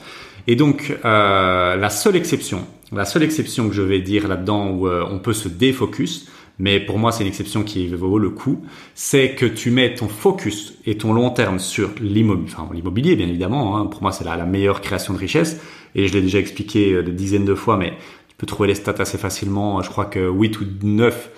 Et 0.48 0.56
donc 0.56 0.98
euh, 1.04 1.76
la 1.76 1.90
seule 1.90 2.16
exception 2.16 2.66
la 2.92 3.06
seule 3.06 3.24
exception 3.24 3.70
que 3.70 3.76
je 3.76 3.82
vais 3.82 4.00
dire 4.00 4.28
là-dedans 4.28 4.72
où 4.72 4.88
euh, 4.88 5.06
on 5.10 5.20
peut 5.20 5.34
se 5.34 5.48
défocus, 5.48 6.28
mais 6.58 6.80
pour 6.80 6.98
moi 6.98 7.12
c'est 7.12 7.24
une 7.24 7.30
exception 7.30 7.64
qui 7.64 7.88
vaut 7.88 8.18
le 8.18 8.30
coup, 8.30 8.64
c'est 8.96 9.36
que 9.36 9.46
tu 9.46 9.72
mets 9.72 9.94
ton 9.94 10.08
focus 10.08 10.76
et 10.86 10.98
ton 10.98 11.14
long 11.14 11.30
terme 11.30 11.60
sur 11.60 11.92
l'immobilier, 12.02 12.54
enfin 12.54 12.70
l'immobilier 12.74 13.16
bien 13.16 13.28
évidemment, 13.28 13.78
hein. 13.78 13.86
pour 13.86 14.02
moi 14.02 14.12
c'est 14.12 14.24
la, 14.24 14.36
la, 14.36 14.46
meilleure 14.46 14.82
création 14.82 15.14
de 15.14 15.20
richesse, 15.20 15.60
et 15.96 16.08
je 16.08 16.14
l'ai 16.14 16.22
déjà 16.22 16.40
expliqué 16.40 16.94
euh, 16.94 17.04
des 17.04 17.12
dizaines 17.12 17.46
de 17.46 17.56
fois, 17.56 17.78
mais 17.78 17.92
tu 18.28 18.36
peux 18.38 18.48
trouver 18.48 18.68
les 18.68 18.76
stats 18.76 18.96
assez 19.00 19.18
facilement, 19.18 19.82
je 19.82 19.90
crois 19.90 20.06
que 20.06 20.28
8 20.30 20.60
ou 20.60 20.66
9 20.84 21.30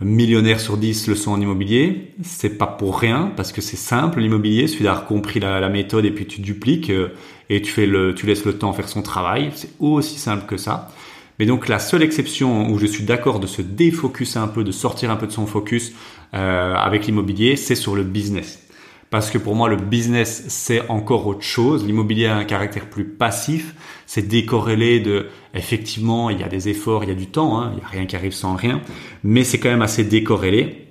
millionnaires 0.00 0.60
sur 0.60 0.76
10 0.76 1.08
le 1.08 1.14
sont 1.14 1.32
en 1.32 1.40
immobilier. 1.40 2.12
C'est 2.22 2.56
pas 2.56 2.66
pour 2.66 2.98
rien 2.98 3.32
parce 3.36 3.52
que 3.52 3.60
c'est 3.60 3.76
simple 3.76 4.20
l'immobilier, 4.20 4.62
il 4.62 4.68
suffit 4.68 4.84
d'avoir 4.84 5.06
compris 5.06 5.40
la, 5.40 5.68
méthode 5.68 6.04
et 6.04 6.10
puis 6.10 6.26
tu 6.26 6.40
dupliques 6.40 6.90
euh, 6.90 7.08
et 7.48 7.60
tu 7.60 7.70
fais 7.70 7.86
le, 7.86 8.14
tu 8.14 8.26
laisses 8.26 8.44
le 8.44 8.56
temps 8.56 8.72
faire 8.72 8.88
son 8.88 9.02
travail. 9.02 9.50
C'est 9.54 9.70
aussi 9.78 10.18
simple 10.18 10.46
que 10.46 10.56
ça. 10.56 10.90
Mais 11.38 11.46
donc 11.46 11.68
la 11.68 11.78
seule 11.78 12.02
exception 12.02 12.70
où 12.70 12.78
je 12.78 12.86
suis 12.86 13.04
d'accord 13.04 13.40
de 13.40 13.46
se 13.46 13.62
défocuser 13.62 14.38
un 14.38 14.48
peu, 14.48 14.64
de 14.64 14.72
sortir 14.72 15.10
un 15.10 15.16
peu 15.16 15.26
de 15.26 15.32
son 15.32 15.46
focus 15.46 15.92
euh, 16.34 16.74
avec 16.74 17.06
l'immobilier, 17.06 17.56
c'est 17.56 17.74
sur 17.74 17.94
le 17.94 18.02
business. 18.02 18.62
Parce 19.10 19.30
que 19.30 19.38
pour 19.38 19.56
moi, 19.56 19.68
le 19.68 19.76
business, 19.76 20.44
c'est 20.46 20.88
encore 20.88 21.26
autre 21.26 21.42
chose. 21.42 21.84
L'immobilier 21.84 22.26
a 22.26 22.36
un 22.36 22.44
caractère 22.44 22.88
plus 22.88 23.04
passif. 23.04 23.74
C'est 24.06 24.28
décorrélé 24.28 25.00
de, 25.00 25.26
effectivement, 25.52 26.30
il 26.30 26.38
y 26.38 26.44
a 26.44 26.48
des 26.48 26.68
efforts, 26.68 27.02
il 27.02 27.08
y 27.08 27.12
a 27.12 27.16
du 27.16 27.26
temps, 27.26 27.60
hein, 27.60 27.70
il 27.72 27.78
n'y 27.78 27.84
a 27.84 27.88
rien 27.88 28.06
qui 28.06 28.14
arrive 28.14 28.32
sans 28.32 28.54
rien. 28.54 28.80
Mais 29.24 29.42
c'est 29.42 29.58
quand 29.58 29.68
même 29.68 29.82
assez 29.82 30.04
décorrélé. 30.04 30.86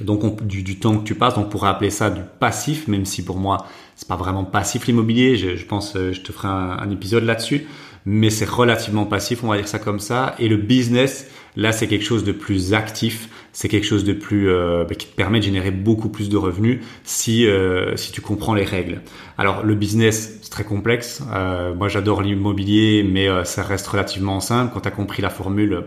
Donc 0.00 0.24
on, 0.24 0.34
du, 0.42 0.78
temps 0.78 0.96
que 0.96 1.04
tu 1.04 1.14
passes, 1.14 1.36
on 1.36 1.44
pourrait 1.44 1.68
appeler 1.68 1.90
ça 1.90 2.08
du 2.08 2.22
passif, 2.38 2.88
même 2.88 3.04
si 3.04 3.22
pour 3.22 3.36
moi 3.36 3.66
c'est 3.96 4.08
pas 4.08 4.16
vraiment 4.16 4.44
passif 4.44 4.86
l'immobilier. 4.86 5.36
Je, 5.36 5.66
pense, 5.66 5.94
euh, 5.96 6.12
je 6.12 6.22
te 6.22 6.32
ferai 6.32 6.48
un 6.48 6.90
épisode 6.90 7.24
là-dessus, 7.24 7.66
mais 8.06 8.30
c'est 8.30 8.48
relativement 8.48 9.04
passif, 9.04 9.44
on 9.44 9.48
va 9.48 9.58
dire 9.58 9.68
ça 9.68 9.78
comme 9.78 10.00
ça. 10.00 10.34
Et 10.38 10.48
le 10.48 10.56
business, 10.56 11.28
là, 11.60 11.72
c'est 11.72 11.86
quelque 11.86 12.04
chose 12.04 12.24
de 12.24 12.32
plus 12.32 12.74
actif. 12.74 13.28
C'est 13.52 13.68
quelque 13.68 13.84
chose 13.84 14.04
de 14.04 14.12
plus 14.12 14.48
euh, 14.48 14.84
bah, 14.84 14.94
qui 14.94 15.06
te 15.06 15.14
permet 15.14 15.40
de 15.40 15.44
générer 15.44 15.70
beaucoup 15.70 16.08
plus 16.08 16.28
de 16.28 16.36
revenus 16.36 16.84
si 17.02 17.46
euh, 17.46 17.96
si 17.96 18.12
tu 18.12 18.20
comprends 18.20 18.54
les 18.54 18.64
règles. 18.64 19.02
Alors 19.38 19.64
le 19.64 19.74
business 19.74 20.38
c'est 20.40 20.50
très 20.50 20.62
complexe. 20.62 21.20
Euh, 21.32 21.74
moi 21.74 21.88
j'adore 21.88 22.22
l'immobilier, 22.22 23.02
mais 23.02 23.26
ça 23.44 23.64
reste 23.64 23.88
relativement 23.88 24.38
simple. 24.38 24.72
Quand 24.72 24.82
tu 24.82 24.88
as 24.88 24.92
compris 24.92 25.20
la 25.20 25.30
formule, 25.30 25.86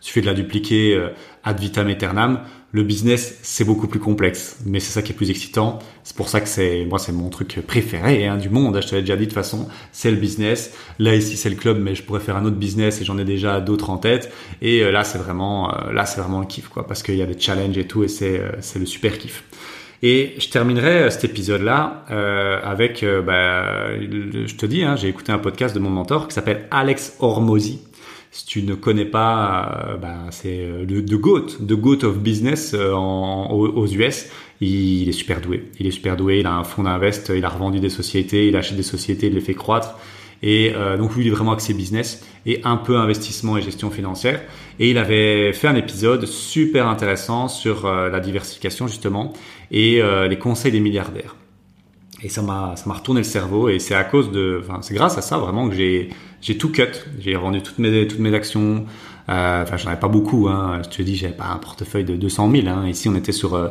suffit 0.00 0.20
de 0.20 0.26
la 0.26 0.34
dupliquer 0.34 0.94
euh, 0.94 1.08
ad 1.44 1.58
vitam 1.58 1.88
aeternam. 1.88 2.40
Le 2.70 2.82
business, 2.82 3.38
c'est 3.42 3.64
beaucoup 3.64 3.88
plus 3.88 3.98
complexe, 3.98 4.58
mais 4.66 4.78
c'est 4.78 4.92
ça 4.92 5.00
qui 5.00 5.12
est 5.12 5.14
plus 5.14 5.30
excitant. 5.30 5.78
C'est 6.04 6.14
pour 6.14 6.28
ça 6.28 6.42
que 6.42 6.48
c'est, 6.48 6.84
moi, 6.84 6.98
c'est 6.98 7.12
mon 7.12 7.30
truc 7.30 7.60
préféré 7.66 8.26
hein, 8.26 8.36
du 8.36 8.50
monde. 8.50 8.78
Je 8.82 8.86
te 8.86 8.94
l'ai 8.94 9.00
déjà 9.00 9.16
dit 9.16 9.22
de 9.22 9.30
toute 9.30 9.34
façon, 9.34 9.68
c'est 9.90 10.10
le 10.10 10.18
business. 10.18 10.74
Là 10.98 11.14
ici, 11.14 11.38
c'est 11.38 11.48
le 11.48 11.56
club, 11.56 11.78
mais 11.80 11.94
je 11.94 12.02
pourrais 12.02 12.20
faire 12.20 12.36
un 12.36 12.44
autre 12.44 12.56
business 12.56 13.00
et 13.00 13.06
j'en 13.06 13.16
ai 13.16 13.24
déjà 13.24 13.62
d'autres 13.62 13.88
en 13.88 13.96
tête. 13.96 14.30
Et 14.60 14.82
euh, 14.82 14.90
là, 14.90 15.02
c'est 15.02 15.16
vraiment, 15.16 15.74
euh, 15.74 15.92
là, 15.92 16.04
c'est 16.04 16.20
vraiment 16.20 16.40
le 16.40 16.46
kiff, 16.46 16.68
quoi, 16.68 16.86
parce 16.86 17.02
qu'il 17.02 17.16
y 17.16 17.22
a 17.22 17.26
des 17.26 17.40
challenges 17.40 17.78
et 17.78 17.86
tout, 17.86 18.04
et 18.04 18.08
c'est, 18.08 18.38
euh, 18.38 18.50
c'est 18.60 18.78
le 18.78 18.84
super 18.84 19.16
kiff. 19.16 19.44
Et 20.02 20.34
je 20.38 20.48
terminerai 20.50 21.10
cet 21.10 21.24
épisode-là 21.24 22.04
euh, 22.10 22.60
avec, 22.62 23.04
bah, 23.26 23.98
je 23.98 24.54
te 24.54 24.66
dis, 24.66 24.84
hein, 24.84 24.94
j'ai 24.94 25.08
écouté 25.08 25.32
un 25.32 25.38
podcast 25.38 25.74
de 25.74 25.80
mon 25.80 25.90
mentor 25.90 26.28
qui 26.28 26.34
s'appelle 26.34 26.66
Alex 26.70 27.16
Hormozy. 27.18 27.80
Si 28.30 28.44
tu 28.44 28.62
ne 28.62 28.74
connais 28.74 29.06
pas, 29.06 29.86
euh, 29.88 29.96
bah, 29.96 30.26
c'est 30.30 30.60
euh, 30.60 30.84
le 30.84 31.04
the 31.04 31.14
goat, 31.14 31.46
the 31.66 31.72
goat 31.72 32.04
of 32.04 32.18
business 32.18 32.74
euh, 32.74 32.92
en, 32.92 33.50
aux, 33.50 33.86
US. 33.86 34.26
Il, 34.60 35.08
est 35.08 35.12
super 35.12 35.40
doué. 35.40 35.70
Il 35.80 35.86
est 35.86 35.90
super 35.90 36.16
doué. 36.16 36.40
Il 36.40 36.46
a 36.46 36.54
un 36.54 36.64
fonds 36.64 36.82
d'invest. 36.82 37.32
Il 37.34 37.44
a 37.44 37.48
revendu 37.48 37.80
des 37.80 37.88
sociétés. 37.88 38.48
Il 38.48 38.56
achète 38.56 38.76
des 38.76 38.82
sociétés. 38.82 39.28
Il 39.28 39.34
les 39.34 39.40
fait 39.40 39.54
croître. 39.54 39.98
Et 40.40 40.72
donc 40.98 41.16
lui, 41.16 41.24
il 41.24 41.26
est 41.26 41.32
vraiment 41.32 41.50
axé 41.50 41.74
business 41.74 42.24
et 42.46 42.60
un 42.62 42.76
peu 42.76 42.96
investissement 42.96 43.56
et 43.56 43.62
gestion 43.62 43.90
financière. 43.90 44.40
Et 44.78 44.88
il 44.88 44.96
avait 44.96 45.52
fait 45.52 45.66
un 45.66 45.74
épisode 45.74 46.26
super 46.26 46.86
intéressant 46.86 47.48
sur 47.48 47.92
la 47.92 48.20
diversification 48.20 48.86
justement 48.86 49.32
et 49.72 50.00
les 50.28 50.38
conseils 50.38 50.70
des 50.70 50.78
milliardaires. 50.78 51.34
Et 52.22 52.28
ça 52.28 52.42
m'a 52.42 52.74
ça 52.76 52.84
m'a 52.86 52.94
retourné 52.94 53.20
le 53.20 53.24
cerveau 53.24 53.68
et 53.68 53.78
c'est 53.78 53.94
à 53.94 54.04
cause 54.04 54.32
de 54.32 54.60
enfin 54.62 54.80
c'est 54.82 54.94
grâce 54.94 55.16
à 55.18 55.22
ça 55.22 55.38
vraiment 55.38 55.68
que 55.68 55.74
j'ai 55.74 56.10
j'ai 56.40 56.58
tout 56.58 56.70
cut, 56.70 56.82
j'ai 57.20 57.34
vendu 57.36 57.62
toutes 57.62 57.78
mes 57.78 58.06
toutes 58.08 58.18
mes 58.18 58.34
actions. 58.34 58.86
Euh, 59.28 59.62
enfin 59.62 59.76
j'en 59.76 59.90
avais 59.90 60.00
pas 60.00 60.08
beaucoup 60.08 60.48
hein, 60.48 60.80
je 60.82 60.88
te 60.88 61.02
dis 61.02 61.14
j'avais 61.14 61.34
pas 61.34 61.48
un 61.48 61.58
portefeuille 61.58 62.04
de 62.04 62.16
200 62.16 62.50
000 62.50 62.66
hein. 62.68 62.86
Ici 62.88 63.08
on 63.08 63.14
était 63.14 63.32
sur 63.32 63.54
euh, 63.54 63.68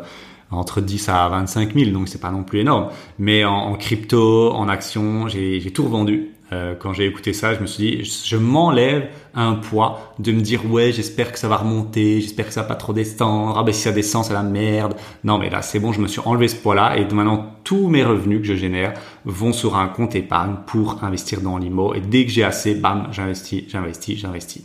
entre 0.52 0.82
10 0.82 1.10
à 1.10 1.28
25 1.30 1.74
000 1.74 1.92
donc 1.92 2.08
c'est 2.08 2.22
pas 2.22 2.32
non 2.32 2.44
plus 2.44 2.60
énorme. 2.60 2.90
Mais 3.20 3.44
en, 3.44 3.54
en 3.54 3.76
crypto, 3.76 4.52
en 4.52 4.70
actions, 4.70 5.28
j'ai 5.28 5.60
j'ai 5.60 5.72
tout 5.72 5.84
revendu 5.84 6.30
euh, 6.54 6.76
quand 6.76 6.94
j'ai 6.94 7.06
écouté 7.06 7.34
ça, 7.34 7.54
je 7.54 7.60
me 7.60 7.66
suis 7.66 7.84
dit, 7.84 8.04
je, 8.04 8.38
m'enlève 8.38 9.10
un 9.36 9.56
poids 9.56 10.14
de 10.20 10.32
me 10.32 10.42
dire, 10.42 10.70
ouais, 10.72 10.92
j'espère 10.94 11.32
que 11.32 11.40
ça 11.40 11.48
va 11.48 11.58
remonter, 11.58 12.22
j'espère 12.22 12.48
que 12.48 12.54
ça 12.54 12.62
va 12.62 12.68
pas 12.68 12.76
trop 12.76 12.94
descendre, 12.94 13.58
ah 13.58 13.64
ben 13.64 13.74
si 13.74 13.82
ça 13.82 13.92
descend, 13.92 14.24
c'est 14.24 14.34
la 14.34 14.44
merde. 14.44 14.96
Non, 15.24 15.38
mais 15.38 15.50
là, 15.50 15.62
c'est 15.62 15.80
bon, 15.80 15.92
je 15.92 16.00
me 16.00 16.08
suis 16.08 16.22
enlevé 16.24 16.48
ce 16.48 16.56
poids-là 16.56 16.98
et 16.98 17.06
maintenant, 17.14 17.56
tous 17.64 17.90
mes 17.90 18.04
revenus 18.04 18.40
que 18.42 18.48
je 18.48 18.56
génère 18.56 18.94
vont 19.26 19.52
sur 19.52 19.76
un 19.76 19.88
compte 19.88 20.16
épargne 20.16 20.56
pour 20.66 21.04
investir 21.04 21.42
dans 21.42 21.58
l'IMO 21.58 21.94
et 21.94 22.00
dès 22.00 22.26
que 22.26 22.32
j'ai 22.32 22.44
assez, 22.44 22.76
bam, 22.76 23.10
j'investis, 23.12 23.66
j'investis, 23.68 24.18
j'investis. 24.18 24.64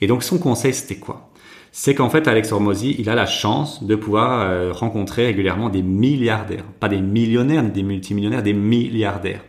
Et 0.00 0.06
donc, 0.06 0.22
son 0.22 0.38
conseil, 0.38 0.74
c'était 0.74 0.96
quoi? 0.96 1.30
c'est 1.78 1.94
qu'en 1.94 2.08
fait, 2.08 2.26
Alex 2.26 2.52
Hormozy, 2.52 2.96
il 2.98 3.10
a 3.10 3.14
la 3.14 3.26
chance 3.26 3.84
de 3.84 3.96
pouvoir 3.96 4.40
euh, 4.40 4.72
rencontrer 4.72 5.26
régulièrement 5.26 5.68
des 5.68 5.82
milliardaires, 5.82 6.64
pas 6.80 6.88
des 6.88 7.02
millionnaires 7.02 7.62
ni 7.62 7.70
des 7.70 7.82
multimillionnaires, 7.82 8.42
des 8.42 8.54
milliardaires. 8.54 9.42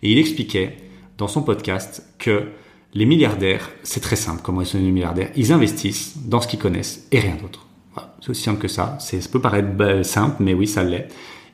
Et 0.00 0.12
il 0.12 0.18
expliquait 0.18 0.76
dans 1.18 1.28
son 1.28 1.42
podcast 1.42 2.06
que 2.18 2.48
les 2.92 3.06
milliardaires, 3.06 3.70
c'est 3.82 4.00
très 4.00 4.16
simple 4.16 4.40
comment 4.42 4.60
ils 4.60 4.66
sont 4.66 4.78
devenus 4.78 4.94
milliardaires. 4.94 5.30
Ils 5.36 5.52
investissent 5.52 6.16
dans 6.18 6.40
ce 6.40 6.46
qu'ils 6.48 6.58
connaissent 6.58 7.06
et 7.10 7.18
rien 7.18 7.36
d'autre. 7.40 7.66
C'est 8.20 8.30
aussi 8.30 8.42
simple 8.42 8.60
que 8.60 8.68
ça. 8.68 8.96
Ça 9.00 9.16
peut 9.30 9.40
paraître 9.40 10.04
simple, 10.04 10.36
mais 10.40 10.54
oui, 10.54 10.66
ça 10.66 10.82
l'est. 10.82 11.08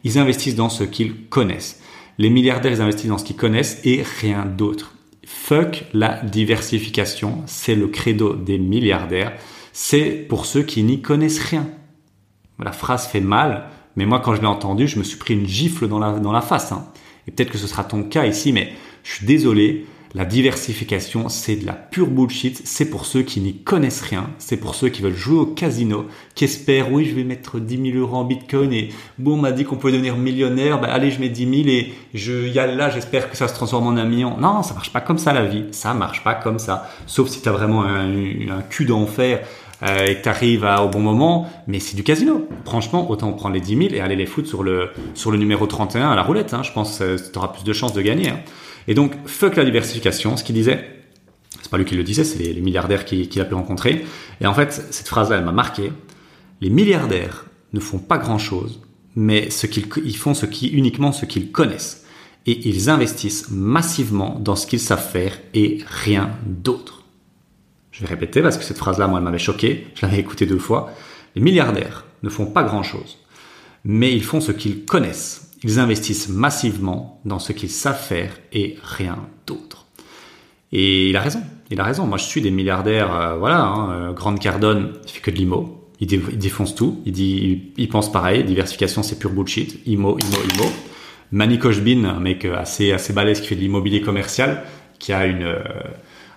Ils 0.04 0.18
investissent 0.18 0.54
dans 0.54 0.68
ce 0.68 0.84
qu'ils 0.84 1.26
connaissent. 1.28 1.80
Les 2.18 2.30
milliardaires, 2.30 2.72
ils 2.72 2.80
investissent 2.80 3.08
dans 3.08 3.18
ce 3.18 3.24
qu'ils 3.24 3.36
connaissent 3.36 3.80
et 3.84 4.02
rien 4.20 4.44
d'autre. 4.46 4.94
Fuck 5.26 5.84
la 5.92 6.22
diversification, 6.22 7.42
c'est 7.46 7.74
le 7.74 7.88
credo 7.88 8.34
des 8.34 8.58
milliardaires. 8.58 9.32
C'est 9.72 10.26
pour 10.28 10.46
ceux 10.46 10.62
qui 10.62 10.82
n'y 10.82 11.02
connaissent 11.02 11.40
rien. 11.40 11.68
La 12.62 12.72
phrase 12.72 13.06
fait 13.06 13.20
mal, 13.20 13.68
mais 13.96 14.06
moi 14.06 14.20
quand 14.20 14.34
je 14.34 14.40
l'ai 14.40 14.46
entendue, 14.46 14.88
je 14.88 14.98
me 14.98 15.04
suis 15.04 15.16
pris 15.16 15.34
une 15.34 15.46
gifle 15.46 15.88
dans 15.88 15.98
la, 15.98 16.18
dans 16.18 16.32
la 16.32 16.40
face. 16.40 16.72
Hein. 16.72 16.86
Et 17.26 17.30
peut-être 17.30 17.50
que 17.50 17.58
ce 17.58 17.66
sera 17.66 17.84
ton 17.84 18.02
cas 18.02 18.26
ici, 18.26 18.52
mais 18.52 18.72
je 19.02 19.14
suis 19.14 19.26
désolé, 19.26 19.86
la 20.12 20.24
diversification, 20.24 21.28
c'est 21.28 21.54
de 21.54 21.64
la 21.64 21.72
pure 21.72 22.08
bullshit. 22.08 22.60
C'est 22.64 22.86
pour 22.86 23.06
ceux 23.06 23.22
qui 23.22 23.40
n'y 23.40 23.54
connaissent 23.54 24.00
rien. 24.00 24.30
C'est 24.38 24.56
pour 24.56 24.74
ceux 24.74 24.88
qui 24.88 25.02
veulent 25.02 25.14
jouer 25.14 25.38
au 25.38 25.46
casino, 25.46 26.06
qui 26.34 26.44
espèrent, 26.44 26.92
oui, 26.92 27.04
je 27.04 27.14
vais 27.14 27.22
mettre 27.22 27.60
10 27.60 27.92
000 27.92 27.98
euros 27.98 28.16
en 28.16 28.24
bitcoin 28.24 28.72
et 28.72 28.88
bon, 29.18 29.34
on 29.34 29.36
m'a 29.36 29.52
dit 29.52 29.64
qu'on 29.64 29.76
pouvait 29.76 29.92
devenir 29.92 30.16
millionnaire. 30.16 30.80
Bah, 30.80 30.88
allez, 30.90 31.12
je 31.12 31.20
mets 31.20 31.28
10 31.28 31.64
000 31.64 31.68
et 31.68 31.92
je, 32.12 32.48
y 32.48 32.58
a 32.58 32.66
là, 32.66 32.90
j'espère 32.90 33.30
que 33.30 33.36
ça 33.36 33.46
se 33.46 33.54
transforme 33.54 33.86
en 33.86 33.96
un 33.96 34.04
million. 34.04 34.36
Non, 34.36 34.64
ça 34.64 34.74
marche 34.74 34.92
pas 34.92 35.00
comme 35.00 35.18
ça 35.18 35.32
la 35.32 35.44
vie. 35.44 35.66
Ça 35.70 35.94
marche 35.94 36.24
pas 36.24 36.34
comme 36.34 36.58
ça. 36.58 36.88
Sauf 37.06 37.28
si 37.28 37.40
tu 37.40 37.48
as 37.48 37.52
vraiment 37.52 37.84
un, 37.84 38.62
cul 38.68 38.86
d'enfer 38.86 39.46
euh, 39.84 40.06
et 40.06 40.16
que 40.16 40.22
tu 40.24 40.28
arrives 40.28 40.68
au 40.82 40.88
bon 40.88 41.00
moment, 41.00 41.48
mais 41.68 41.78
c'est 41.78 41.94
du 41.94 42.02
casino. 42.02 42.48
Franchement, 42.64 43.08
autant 43.08 43.32
prendre 43.32 43.54
les 43.54 43.60
10 43.60 43.76
000 43.76 43.94
et 43.94 44.00
aller 44.00 44.16
les 44.16 44.26
foutre 44.26 44.48
sur 44.48 44.64
le, 44.64 44.90
sur 45.14 45.30
le 45.30 45.38
numéro 45.38 45.68
31 45.68 46.10
à 46.10 46.16
la 46.16 46.22
roulette. 46.24 46.52
Hein. 46.52 46.64
Je 46.64 46.72
pense 46.72 46.98
que 46.98 47.30
tu 47.30 47.38
auras 47.38 47.48
plus 47.48 47.62
de 47.62 47.72
chances 47.72 47.92
de 47.92 48.02
gagner. 48.02 48.30
Hein. 48.30 48.40
Et 48.90 48.94
donc, 48.94 49.12
fuck 49.24 49.54
la 49.54 49.64
diversification, 49.64 50.36
ce 50.36 50.42
qu'il 50.42 50.56
disait. 50.56 50.84
C'est 51.62 51.70
pas 51.70 51.78
lui 51.78 51.84
qui 51.84 51.94
le 51.94 52.02
disait, 52.02 52.24
c'est 52.24 52.42
les, 52.42 52.60
milliardaires 52.60 53.04
qui, 53.04 53.28
qui 53.28 53.38
l'a 53.38 53.44
pu 53.44 53.54
rencontrer. 53.54 54.04
Et 54.40 54.46
en 54.48 54.52
fait, 54.52 54.72
cette 54.90 55.06
phrase-là, 55.06 55.38
elle 55.38 55.44
m'a 55.44 55.52
marqué. 55.52 55.92
Les 56.60 56.70
milliardaires 56.70 57.46
ne 57.72 57.78
font 57.78 58.00
pas 58.00 58.18
grand-chose, 58.18 58.80
mais 59.14 59.48
ce 59.48 59.68
qu'ils 59.68 59.86
ils 60.04 60.16
font 60.16 60.34
ce 60.34 60.44
qui 60.44 60.66
uniquement 60.66 61.12
ce 61.12 61.24
qu'ils 61.24 61.52
connaissent. 61.52 62.04
Et 62.46 62.68
ils 62.68 62.90
investissent 62.90 63.48
massivement 63.50 64.40
dans 64.40 64.56
ce 64.56 64.66
qu'ils 64.66 64.80
savent 64.80 65.08
faire 65.08 65.38
et 65.54 65.78
rien 65.86 66.30
d'autre. 66.44 67.04
Je 67.92 68.00
vais 68.00 68.08
répéter 68.08 68.42
parce 68.42 68.58
que 68.58 68.64
cette 68.64 68.78
phrase-là, 68.78 69.06
moi, 69.06 69.20
elle 69.20 69.24
m'avait 69.24 69.38
choqué. 69.38 69.86
Je 69.94 70.04
l'avais 70.04 70.18
écoutée 70.18 70.46
deux 70.46 70.58
fois. 70.58 70.90
Les 71.36 71.42
milliardaires 71.42 72.06
ne 72.24 72.28
font 72.28 72.46
pas 72.46 72.64
grand-chose, 72.64 73.18
mais 73.84 74.12
ils 74.12 74.24
font 74.24 74.40
ce 74.40 74.50
qu'ils 74.50 74.84
connaissent 74.84 75.49
ils 75.62 75.78
investissent 75.78 76.28
massivement 76.28 77.20
dans 77.24 77.38
ce 77.38 77.52
qu'ils 77.52 77.70
savent 77.70 78.00
faire 78.00 78.38
et 78.52 78.76
rien 78.82 79.18
d'autre. 79.46 79.86
Et 80.72 81.10
il 81.10 81.16
a 81.16 81.20
raison. 81.20 81.42
Il 81.70 81.80
a 81.80 81.84
raison. 81.84 82.06
Moi, 82.06 82.18
je 82.18 82.24
suis 82.24 82.40
des 82.40 82.50
milliardaires. 82.50 83.14
Euh, 83.14 83.36
voilà, 83.36 83.62
hein, 83.62 83.92
euh, 83.92 84.12
Grande 84.12 84.38
Cardone, 84.38 84.94
il 85.04 85.10
fait 85.10 85.20
que 85.20 85.30
de 85.30 85.36
l'IMO. 85.36 85.76
Il, 86.00 86.06
défonce 86.06 86.74
tout. 86.74 87.02
Il 87.04 87.12
dit, 87.12 87.72
il, 87.76 87.88
pense 87.88 88.10
pareil. 88.10 88.42
Diversification, 88.44 89.02
c'est 89.02 89.18
pure 89.18 89.30
bullshit. 89.30 89.86
IMO, 89.86 90.18
IMO, 90.18 90.36
IMO. 90.54 90.70
Manny 91.32 91.58
Kochbin, 91.58 92.04
un 92.04 92.18
mec 92.18 92.44
assez 92.44 92.90
assez 92.90 93.12
balèze 93.12 93.40
qui 93.40 93.48
fait 93.48 93.54
de 93.54 93.60
l'immobilier 93.60 94.00
commercial, 94.00 94.64
qui 94.98 95.12
a 95.12 95.26
une 95.26 95.44
euh, 95.44 95.62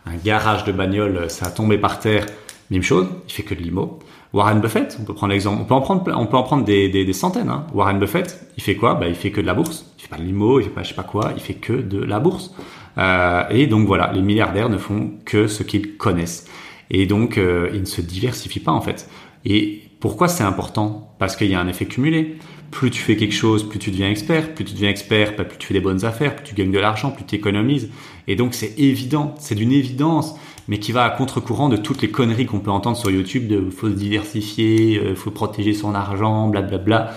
un 0.06 0.16
garage 0.18 0.66
de 0.66 0.72
bagnole, 0.72 1.30
ça 1.30 1.48
a 1.48 1.50
tombé 1.50 1.78
par 1.78 2.00
terre. 2.00 2.26
Même 2.70 2.84
chose. 2.84 3.08
Il 3.28 3.34
fait 3.34 3.44
que 3.44 3.56
de 3.56 3.62
l'IMO. 3.62 4.00
Warren 4.34 4.62
Buffett, 4.62 4.98
on 5.00 5.04
peut 5.04 5.14
prendre 5.14 5.32
l'exemple, 5.32 5.62
on 5.62 5.66
peut 5.66 5.76
en 5.76 5.82
prendre, 5.82 6.04
on 6.18 6.26
peut 6.26 6.38
en 6.38 6.44
prendre 6.44 6.66
des, 6.66 6.90
des, 6.90 7.14
centaines. 7.14 7.50
Hein. 7.50 7.68
Warren 7.72 8.00
Buffett, 8.00 8.48
il 8.58 8.64
fait 8.64 8.76
quoi? 8.76 8.96
Bah, 8.96 9.08
il 9.08 9.14
fait 9.14 9.30
que 9.30 9.40
de 9.40 9.46
la 9.46 9.54
bourse. 9.54 9.86
Il 9.98 10.02
fait 10.02 10.08
pas 10.08 10.18
de 10.18 10.24
limo, 10.24 10.60
il 10.60 10.64
fait 10.64 10.70
pas 10.72 10.82
je 10.82 10.90
sais 10.90 10.96
pas 10.96 11.04
quoi, 11.04 11.32
il 11.36 11.42
fait 11.42 11.54
que 11.54 11.74
de 11.74 12.04
la 12.04 12.20
bourse. 12.20 12.54
Euh, 12.98 13.44
et 13.52 13.68
donc 13.68 13.86
voilà, 13.86 14.12
les 14.12 14.22
milliardaires 14.22 14.70
ne 14.70 14.78
font 14.78 15.12
que 15.26 15.46
ce 15.46 15.62
qu'ils 15.62 15.98
connaissent. 15.98 16.48
Et 16.90 17.06
donc 17.06 17.38
euh, 17.38 17.70
ils 17.74 17.82
ne 17.82 17.86
se 17.86 18.02
diversifient 18.02 18.60
pas 18.60 18.72
en 18.72 18.82
fait. 18.82 19.08
Et 19.46 19.84
pourquoi 20.00 20.28
c'est 20.28 20.44
important? 20.44 21.14
Parce 21.20 21.36
qu'il 21.36 21.48
y 21.48 21.56
a 21.56 21.60
un 21.60 21.68
effet 21.68 21.86
cumulé. 21.86 22.38
Plus 22.72 22.90
tu 22.90 23.04
fais 23.04 23.16
quelque 23.16 23.36
chose, 23.36 23.70
plus 23.70 23.78
tu 23.78 23.92
deviens 23.92 24.10
expert. 24.10 24.56
Plus 24.56 24.66
tu 24.66 24.74
deviens 24.74 24.90
expert, 24.90 25.36
bah, 25.38 25.44
plus 25.44 25.60
tu 25.60 25.68
fais 25.68 25.76
des 25.76 25.80
bonnes 25.80 26.06
affaires, 26.06 26.36
plus 26.36 26.44
tu 26.44 26.56
gagnes 26.56 26.72
de 26.72 26.80
l'argent, 26.80 27.12
plus 27.12 27.24
tu 27.24 27.36
économises. 27.36 27.92
Et 28.28 28.36
donc 28.36 28.56
c'est 28.56 28.80
évident, 28.80 29.36
c'est 29.38 29.54
d'une 29.54 29.72
évidence 29.72 30.36
mais 30.68 30.80
qui 30.80 30.92
va 30.92 31.04
à 31.04 31.10
contre-courant 31.10 31.70
de 31.70 31.78
toutes 31.78 32.02
les 32.02 32.10
conneries 32.10 32.46
qu'on 32.46 32.60
peut 32.60 32.72
entendre 32.72 32.98
sur 32.98 33.12
YouTube 33.12 33.48
de 33.48 33.70
faut 33.70 33.90
se 33.90 33.94
diversifier, 33.94 35.00
euh, 35.00 35.16
faut 35.16 35.32
protéger 35.32 35.74
son 35.74 35.96
argent, 35.96 36.48
blablabla. 36.48 37.12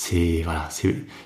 C'est 0.00 0.42
voilà, 0.44 0.68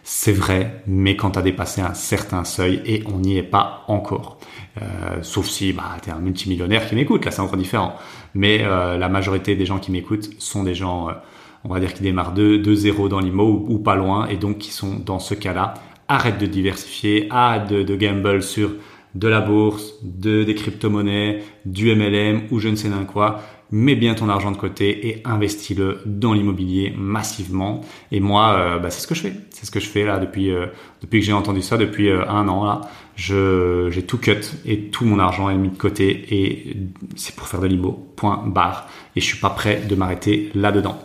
c'est 0.03 0.33
vrai, 0.33 0.83
mais 0.87 1.15
quand 1.15 1.33
tu 1.33 1.39
as 1.39 1.43
dépassé 1.43 1.83
un 1.83 1.93
certain 1.93 2.45
seuil 2.45 2.81
et 2.87 3.03
on 3.07 3.19
n'y 3.19 3.37
est 3.37 3.43
pas 3.43 3.85
encore. 3.87 4.39
Euh, 4.81 5.19
sauf 5.21 5.47
si 5.47 5.75
bah 5.75 5.99
tu 6.03 6.09
es 6.09 6.13
un 6.13 6.21
multimillionnaire 6.21 6.89
qui 6.89 6.95
m'écoute, 6.95 7.23
là 7.27 7.31
c'est 7.31 7.43
encore 7.43 7.59
différent. 7.59 7.95
Mais 8.35 8.63
euh, 8.63 8.97
la 8.97 9.11
majorité 9.11 9.57
des 9.57 9.67
gens 9.67 9.79
qui 9.79 9.91
m'écoutent 9.93 10.31
sont 10.39 10.63
des 10.63 10.75
gens 10.75 11.11
euh, 11.11 11.13
on 11.65 11.69
va 11.69 11.81
dire 11.81 11.93
qui 11.93 12.03
démarrent 12.03 12.33
de, 12.33 12.57
de 12.57 12.75
zéro 12.75 13.11
dans 13.11 13.21
l'IMO 13.21 13.67
ou, 13.69 13.79
pas 13.79 13.95
loin 13.95 14.27
et 14.29 14.37
donc 14.39 14.57
qui 14.57 14.71
sont 14.71 14.99
dans 15.05 15.19
ce 15.19 15.35
cas-là. 15.35 15.75
Arrête 16.09 16.39
de 16.39 16.47
diversifier, 16.47 17.27
arrête 17.31 17.69
de, 17.69 17.83
de 17.83 17.95
gamble 17.95 18.43
sur 18.43 18.71
de 19.15 19.29
la 19.29 19.41
bourse, 19.41 19.95
de, 20.03 20.43
des 20.45 20.55
crypto-monnaies, 20.55 21.43
du 21.65 21.95
MLM 21.95 22.43
ou 22.51 22.59
je 22.59 22.69
ne 22.69 22.77
sais 22.77 22.89
d'un 22.89 23.05
quoi. 23.05 23.43
Mets 23.71 23.95
bien 23.95 24.15
ton 24.15 24.29
argent 24.29 24.51
de 24.51 24.57
côté 24.59 25.09
et 25.09 25.23
investis-le 25.25 26.01
dans 26.05 26.35
l'immobilier 26.35 26.93
massivement. 26.97 27.81
Et 28.11 28.21
moi, 28.21 28.55
euh, 28.59 28.79
bah, 28.79 28.91
c'est 28.91 29.01
ce 29.01 29.07
que 29.07 29.15
je 29.15 29.23
fais. 29.23 29.33
C'est 29.51 29.65
ce 29.65 29.71
que 29.71 29.81
je 29.81 29.89
fais 29.89 30.05
là 30.05 30.19
depuis 30.19 30.51
euh, 30.51 30.67
depuis 31.01 31.21
que 31.21 31.27
j'ai 31.27 31.33
entendu 31.33 31.63
ça 31.63 31.79
depuis 31.79 32.11
euh, 32.11 32.29
un 32.29 32.49
an 32.49 32.65
là. 32.65 32.83
J'ai 33.17 34.03
tout 34.07 34.19
cut 34.19 34.41
et 34.67 34.89
tout 34.91 35.05
mon 35.05 35.19
argent 35.19 35.49
est 35.49 35.57
mis 35.57 35.71
de 35.71 35.77
côté 35.77 36.27
et 36.35 36.77
c'est 37.17 37.35
pour 37.35 37.47
faire 37.49 37.61
de 37.61 37.67
l'IMO. 37.67 38.13
Point 38.17 38.45
barre. 38.47 38.89
Et 39.17 39.21
je 39.21 39.27
suis 39.27 39.39
pas 39.39 39.51
prêt 39.51 39.83
de 39.89 39.95
m'arrêter 39.95 40.51
là-dedans. 40.55 40.99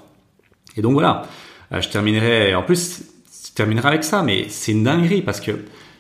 Et 0.76 0.82
donc 0.82 0.94
voilà. 0.94 1.24
je 1.72 1.88
terminerai. 1.88 2.56
En 2.56 2.64
plus, 2.64 3.04
je 3.48 3.54
terminerai 3.54 3.88
avec 3.88 4.04
ça, 4.04 4.24
mais 4.24 4.46
c'est 4.50 4.72
une 4.72 4.84
dinguerie 4.84 5.22
parce 5.22 5.40
que 5.40 5.52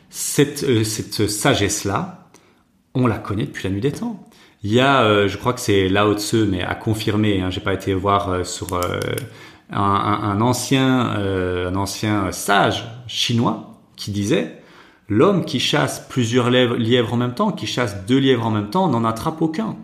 cette, 0.10 0.64
euh, 0.64 0.84
cette 0.84 1.30
sagesse-là, 1.30 2.30
on 2.94 3.08
la 3.08 3.18
connaît 3.18 3.46
depuis 3.46 3.66
la 3.66 3.70
nuit 3.70 3.82
des 3.82 3.92
temps. 3.92 4.28
Il 4.64 4.74
y 4.74 4.80
a, 4.80 5.04
euh, 5.04 5.28
je 5.28 5.38
crois 5.38 5.54
que 5.54 5.60
c'est 5.60 5.88
Lao 5.88 6.18
Tzu, 6.18 6.46
mais 6.50 6.64
à 6.64 6.76
confirmer. 6.76 7.42
Hein, 7.42 7.50
J'ai 7.50 7.62
pas 7.62 7.74
été 7.74 7.94
voir 7.94 8.30
euh, 8.30 8.44
sur 8.44 8.80
un, 9.72 9.80
un, 9.80 10.42
ancien, 10.42 11.00
un 11.00 11.76
ancien 11.76 12.32
sage 12.32 12.88
chinois 13.08 13.80
qui 13.96 14.12
disait 14.12 14.62
l'homme 15.10 15.46
qui 15.46 15.60
chasse 15.60 16.06
plusieurs 16.10 16.50
lièvres 16.50 17.14
en 17.14 17.18
même 17.18 17.34
temps, 17.34 17.52
qui 17.52 17.68
chasse 17.68 18.06
deux 18.06 18.18
lièvres 18.18 18.46
en 18.46 18.52
même 18.52 18.70
temps, 18.70 18.88
n'en 18.88 19.06
attrape 19.06 19.42
aucun. 19.42 19.76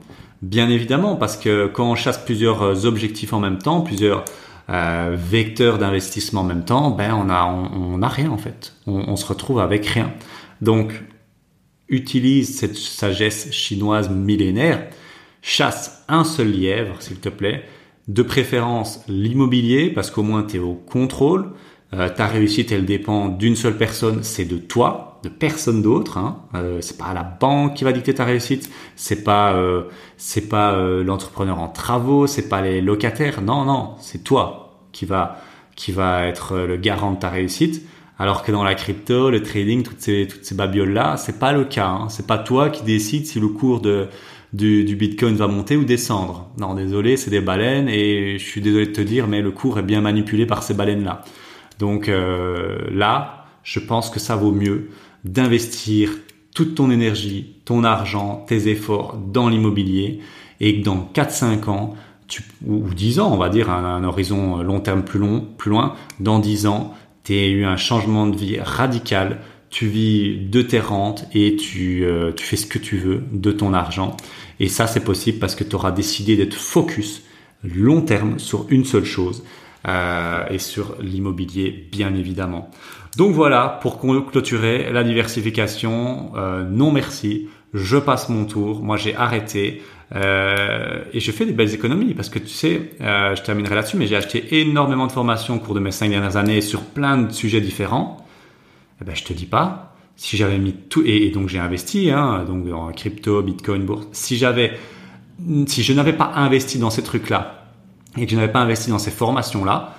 Bien 0.42 0.70
évidemment, 0.70 1.16
parce 1.16 1.38
que 1.38 1.68
quand 1.68 1.90
on 1.90 1.96
chasse 1.96 2.18
plusieurs 2.18 2.86
objectifs 2.86 3.32
en 3.32 3.40
même 3.40 3.60
temps, 3.60 3.82
plusieurs 3.82 4.26
euh, 4.70 5.16
vecteurs 5.18 5.78
d'investissement 5.78 6.42
en 6.42 6.46
même 6.46 6.66
temps, 6.66 6.92
ben 6.92 7.14
on 7.14 7.30
a 7.30 7.46
on, 7.46 8.02
a 8.02 8.08
rien 8.08 8.32
en 8.32 8.38
fait. 8.38 8.76
On, 8.88 9.10
on, 9.10 9.16
se 9.16 9.26
retrouve 9.26 9.60
avec 9.60 9.86
rien. 9.86 10.14
Donc 10.62 10.94
utilise 11.90 12.58
cette 12.58 12.78
sagesse 12.78 13.52
chinoise 13.52 14.10
millénaire, 14.10 14.88
chasse 15.42 16.04
un 16.08 16.24
seul 16.24 16.52
lièvre, 16.52 17.02
s'il 17.02 17.20
te 17.20 17.30
plaît, 17.30 17.66
de 18.08 18.22
préférence 18.22 19.04
l'immobilier, 19.08 19.90
parce 19.90 20.12
qu'au 20.12 20.24
moins 20.24 20.44
tu 20.44 20.58
es 20.58 20.60
au 20.60 20.74
contrôle, 20.74 21.52
euh, 21.94 22.10
ta 22.10 22.28
réussite 22.28 22.72
elle 22.72 22.86
dépend 22.86 23.30
d'une 23.30 23.56
seule 23.56 23.78
personne, 23.78 24.24
c'est 24.24 24.46
de 24.46 24.58
toi, 24.58 25.14
de 25.24 25.30
personne 25.30 25.82
d'autre. 25.82 26.18
Hein. 26.18 26.42
Euh, 26.54 26.80
c'est 26.82 26.98
pas 26.98 27.14
la 27.14 27.24
banque 27.24 27.76
qui 27.76 27.84
va 27.84 27.94
dicter 27.94 28.14
ta 28.14 28.26
réussite, 28.26 28.70
c'est 28.96 29.24
pas 29.24 29.54
euh, 29.54 29.84
c'est 30.18 30.50
pas 30.50 30.74
euh, 30.74 31.04
l'entrepreneur 31.04 31.60
en 31.60 31.70
travaux, 31.70 32.28
c'est 32.28 32.50
pas 32.50 32.62
les 32.62 32.82
locataires. 32.82 33.42
Non 33.42 33.66
non, 33.66 33.96
c'est 34.00 34.24
toi 34.24 34.82
qui 34.92 35.06
va 35.06 35.40
qui 35.76 35.92
va 35.92 36.28
être 36.28 36.56
le 36.58 36.78
garant 36.78 37.14
de 37.14 37.20
ta 37.20 37.30
réussite. 37.30 37.88
Alors 38.20 38.44
que 38.44 38.52
dans 38.52 38.64
la 38.64 38.76
crypto, 38.76 39.32
le 39.32 39.42
trading, 39.42 39.82
toutes 39.82 40.00
ces, 40.00 40.28
toutes 40.30 40.46
ces 40.46 40.54
babioles-là, 40.54 41.18
c'est 41.18 41.40
pas 41.40 41.52
le 41.52 41.66
cas. 41.66 41.88
Hein. 41.88 42.10
C'est 42.10 42.28
pas 42.28 42.38
toi 42.38 42.70
qui 42.70 42.84
décides 42.84 43.26
si 43.26 43.40
le 43.40 43.48
cours 43.48 43.82
de, 43.82 44.08
du, 44.54 44.84
du, 44.84 44.96
Bitcoin 44.96 45.36
va 45.36 45.48
monter 45.48 45.76
ou 45.76 45.84
descendre. 45.84 46.52
Non, 46.60 46.76
désolé, 46.76 47.18
c'est 47.18 47.32
des 47.32 47.42
baleines 47.42 47.90
et 47.90 48.38
je 48.38 48.44
suis 48.46 48.62
désolé 48.62 48.86
de 48.86 48.92
te 48.92 49.02
dire, 49.02 49.28
mais 49.28 49.42
le 49.42 49.50
cours 49.50 49.80
est 49.80 49.84
bien 49.84 50.00
manipulé 50.00 50.46
par 50.46 50.62
ces 50.62 50.76
baleines-là. 50.76 51.24
Donc 51.80 52.10
euh, 52.10 52.78
là, 52.92 53.46
je 53.64 53.80
pense 53.80 54.10
que 54.10 54.20
ça 54.20 54.36
vaut 54.36 54.52
mieux 54.52 54.90
d'investir 55.24 56.12
toute 56.54 56.76
ton 56.76 56.92
énergie, 56.92 57.56
ton 57.66 57.84
argent, 57.84 58.46
tes 58.48 58.68
efforts 58.68 59.18
dans 59.18 59.50
l'immobilier 59.50 60.20
et 60.60 60.80
que 60.80 60.86
dans 60.86 61.10
4-5 61.14 61.70
ans, 61.70 61.96
ou 62.66 62.82
10 62.94 63.20
ans, 63.20 63.34
on 63.34 63.38
va 63.38 63.50
dire, 63.50 63.70
un, 63.70 63.84
un 63.84 64.04
horizon 64.04 64.62
long 64.62 64.80
terme 64.80 65.04
plus 65.04 65.20
long, 65.20 65.48
plus 65.58 65.72
loin, 65.72 65.96
dans 66.20 66.40
10 66.40 66.68
ans, 66.68 66.94
tu 67.24 67.34
as 67.34 67.48
eu 67.48 67.66
un 67.66 67.78
changement 67.78 68.28
de 68.28 68.36
vie 68.36 68.60
radical, 68.60 69.40
tu 69.70 69.88
vis 69.88 70.38
de 70.38 70.62
tes 70.62 70.80
rentes 70.80 71.26
et 71.34 71.56
tu, 71.56 72.06
euh, 72.06 72.32
tu 72.32 72.46
fais 72.46 72.58
ce 72.58 72.68
que 72.68 72.78
tu 72.78 72.98
veux 72.98 73.24
de 73.32 73.52
ton 73.52 73.74
argent. 73.74 74.16
Et 74.60 74.68
ça, 74.68 74.88
c'est 74.88 75.04
possible 75.04 75.40
parce 75.40 75.56
que 75.56 75.64
tu 75.64 75.76
auras 75.76 75.92
décidé 75.92 76.36
d'être 76.36 76.54
focus 76.54 77.24
long 77.64 78.02
terme 78.02 78.40
sur 78.40 78.68
une 78.70 78.86
seule 78.86 79.06
chose 79.06 79.44
euh, 79.88 80.46
et 80.50 80.60
sur 80.60 80.96
l'immobilier, 81.02 81.88
bien 81.92 82.14
évidemment. 82.16 82.70
Donc 83.18 83.34
voilà, 83.34 83.80
pour 83.82 84.00
clôturer 84.00 84.92
la 84.92 85.04
diversification, 85.04 86.32
euh, 86.36 86.64
non 86.64 86.92
merci, 86.92 87.48
je 87.74 87.98
passe 87.98 88.30
mon 88.30 88.46
tour. 88.46 88.82
Moi, 88.82 88.98
j'ai 88.98 89.16
arrêté. 89.16 89.82
Euh, 90.16 91.04
et 91.12 91.20
je 91.20 91.32
fais 91.32 91.46
des 91.46 91.54
belles 91.54 91.74
économies 91.74 92.14
parce 92.14 92.30
que 92.30 92.38
tu 92.38 92.50
sais, 92.50 92.92
euh, 93.02 93.36
je 93.36 93.42
terminerai 93.42 93.76
là-dessus, 93.76 93.98
mais 93.98 94.06
j'ai 94.06 94.16
acheté 94.16 94.60
énormément 94.62 95.08
de 95.08 95.12
formations 95.12 95.56
au 95.56 95.60
cours 95.60 95.74
de 95.74 95.80
mes 95.80 95.92
cinq 95.92 96.10
dernières 96.10 96.38
années 96.38 96.62
sur 96.62 96.82
plein 96.82 97.18
de 97.18 97.32
sujets 97.32 97.62
différents. 97.62 98.26
Eh 99.02 99.06
ben, 99.06 99.16
je 99.16 99.24
te 99.24 99.34
dis 99.34 99.48
pas, 99.48 99.96
si 100.16 100.38
j'avais 100.38 100.60
mis 100.60 100.74
tout, 100.74 101.02
et, 101.06 101.30
donc 101.32 101.50
j'ai 101.50 101.58
investi, 101.58 102.12
hein, 102.12 102.46
donc 102.48 102.72
en 102.72 102.92
crypto, 102.92 103.42
bitcoin, 103.42 103.86
bourse, 103.86 104.08
si 104.12 104.38
j'avais, 104.38 104.78
si 105.66 105.82
je 105.82 105.94
n'avais 105.94 106.14
pas 106.14 106.32
investi 106.36 106.78
dans 106.78 106.92
ces 106.92 107.02
trucs-là 107.02 107.63
et 108.18 108.26
que 108.26 108.32
je 108.32 108.36
n'avais 108.36 108.52
pas 108.52 108.62
investi 108.62 108.90
dans 108.90 109.00
ces 109.00 109.12
formations-là, 109.12 109.96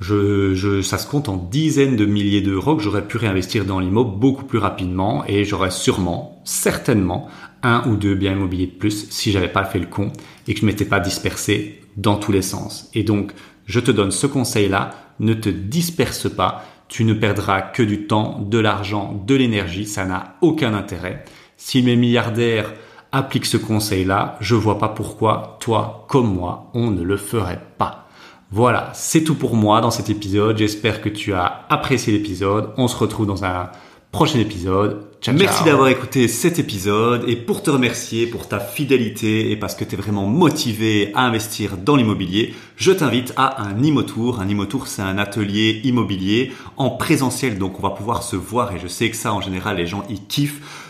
je, 0.00 0.54
je, 0.54 0.80
ça 0.80 0.96
se 0.96 1.06
compte 1.06 1.28
en 1.28 1.36
dizaines 1.36 1.96
de 1.96 2.06
milliers 2.06 2.40
d'euros 2.40 2.74
que 2.74 2.82
j'aurais 2.82 3.06
pu 3.06 3.18
réinvestir 3.18 3.66
dans 3.66 3.80
l'IMO 3.80 4.04
beaucoup 4.04 4.44
plus 4.44 4.58
rapidement 4.58 5.24
et 5.26 5.44
j'aurais 5.44 5.70
sûrement, 5.70 6.40
certainement, 6.44 7.28
un 7.62 7.86
ou 7.86 7.96
deux 7.96 8.14
biens 8.14 8.32
immobiliers 8.32 8.66
de 8.66 8.72
plus 8.72 9.10
si 9.10 9.30
j'avais 9.30 9.52
pas 9.52 9.64
fait 9.64 9.78
le 9.78 9.86
con 9.86 10.10
et 10.48 10.54
que 10.54 10.60
je 10.60 10.66
m'étais 10.66 10.86
pas 10.86 11.00
dispersé 11.00 11.82
dans 11.96 12.16
tous 12.16 12.32
les 12.32 12.42
sens. 12.42 12.88
Et 12.94 13.02
donc, 13.02 13.32
je 13.66 13.80
te 13.80 13.90
donne 13.90 14.10
ce 14.10 14.26
conseil-là, 14.26 14.92
ne 15.20 15.34
te 15.34 15.50
disperse 15.50 16.30
pas, 16.30 16.64
tu 16.88 17.04
ne 17.04 17.12
perdras 17.12 17.60
que 17.60 17.82
du 17.82 18.06
temps, 18.06 18.40
de 18.40 18.58
l'argent, 18.58 19.22
de 19.26 19.34
l'énergie, 19.34 19.86
ça 19.86 20.06
n'a 20.06 20.36
aucun 20.40 20.72
intérêt. 20.72 21.24
Si 21.56 21.82
mes 21.82 21.96
milliardaires 21.96 22.72
appliquent 23.12 23.46
ce 23.46 23.56
conseil-là, 23.56 24.36
je 24.40 24.54
vois 24.54 24.78
pas 24.78 24.88
pourquoi 24.88 25.56
toi 25.60 26.04
comme 26.08 26.34
moi, 26.34 26.70
on 26.74 26.90
ne 26.90 27.02
le 27.02 27.16
ferait 27.16 27.62
pas. 27.78 28.08
Voilà, 28.52 28.90
c'est 28.94 29.22
tout 29.22 29.36
pour 29.36 29.54
moi 29.54 29.80
dans 29.80 29.92
cet 29.92 30.10
épisode. 30.10 30.58
J'espère 30.58 31.00
que 31.00 31.08
tu 31.08 31.32
as 31.32 31.66
apprécié 31.68 32.12
l'épisode. 32.12 32.70
On 32.76 32.88
se 32.88 32.96
retrouve 32.96 33.26
dans 33.26 33.44
un 33.44 33.70
prochain 34.10 34.40
épisode. 34.40 35.06
Ciao, 35.20 35.36
Merci 35.36 35.62
d'avoir 35.62 35.88
écouté 35.88 36.26
cet 36.26 36.58
épisode 36.58 37.28
et 37.28 37.36
pour 37.36 37.62
te 37.62 37.70
remercier 37.70 38.26
pour 38.26 38.48
ta 38.48 38.58
fidélité 38.58 39.52
et 39.52 39.56
parce 39.56 39.74
que 39.74 39.84
tu 39.84 39.94
es 39.94 39.98
vraiment 39.98 40.26
motivé 40.26 41.12
à 41.14 41.26
investir 41.26 41.76
dans 41.76 41.94
l'immobilier, 41.94 42.54
je 42.76 42.90
t'invite 42.90 43.32
à 43.36 43.62
un 43.62 43.80
Imotour. 43.82 44.40
Un 44.40 44.48
Imotour, 44.48 44.88
c'est 44.88 45.02
un 45.02 45.18
atelier 45.18 45.80
immobilier 45.84 46.52
en 46.76 46.90
présentiel, 46.90 47.58
donc 47.58 47.78
on 47.78 47.82
va 47.82 47.90
pouvoir 47.90 48.22
se 48.24 48.34
voir 48.34 48.74
et 48.74 48.80
je 48.80 48.88
sais 48.88 49.10
que 49.10 49.16
ça, 49.16 49.32
en 49.32 49.40
général, 49.40 49.76
les 49.76 49.86
gens 49.86 50.02
y 50.08 50.18
kiffent 50.18 50.89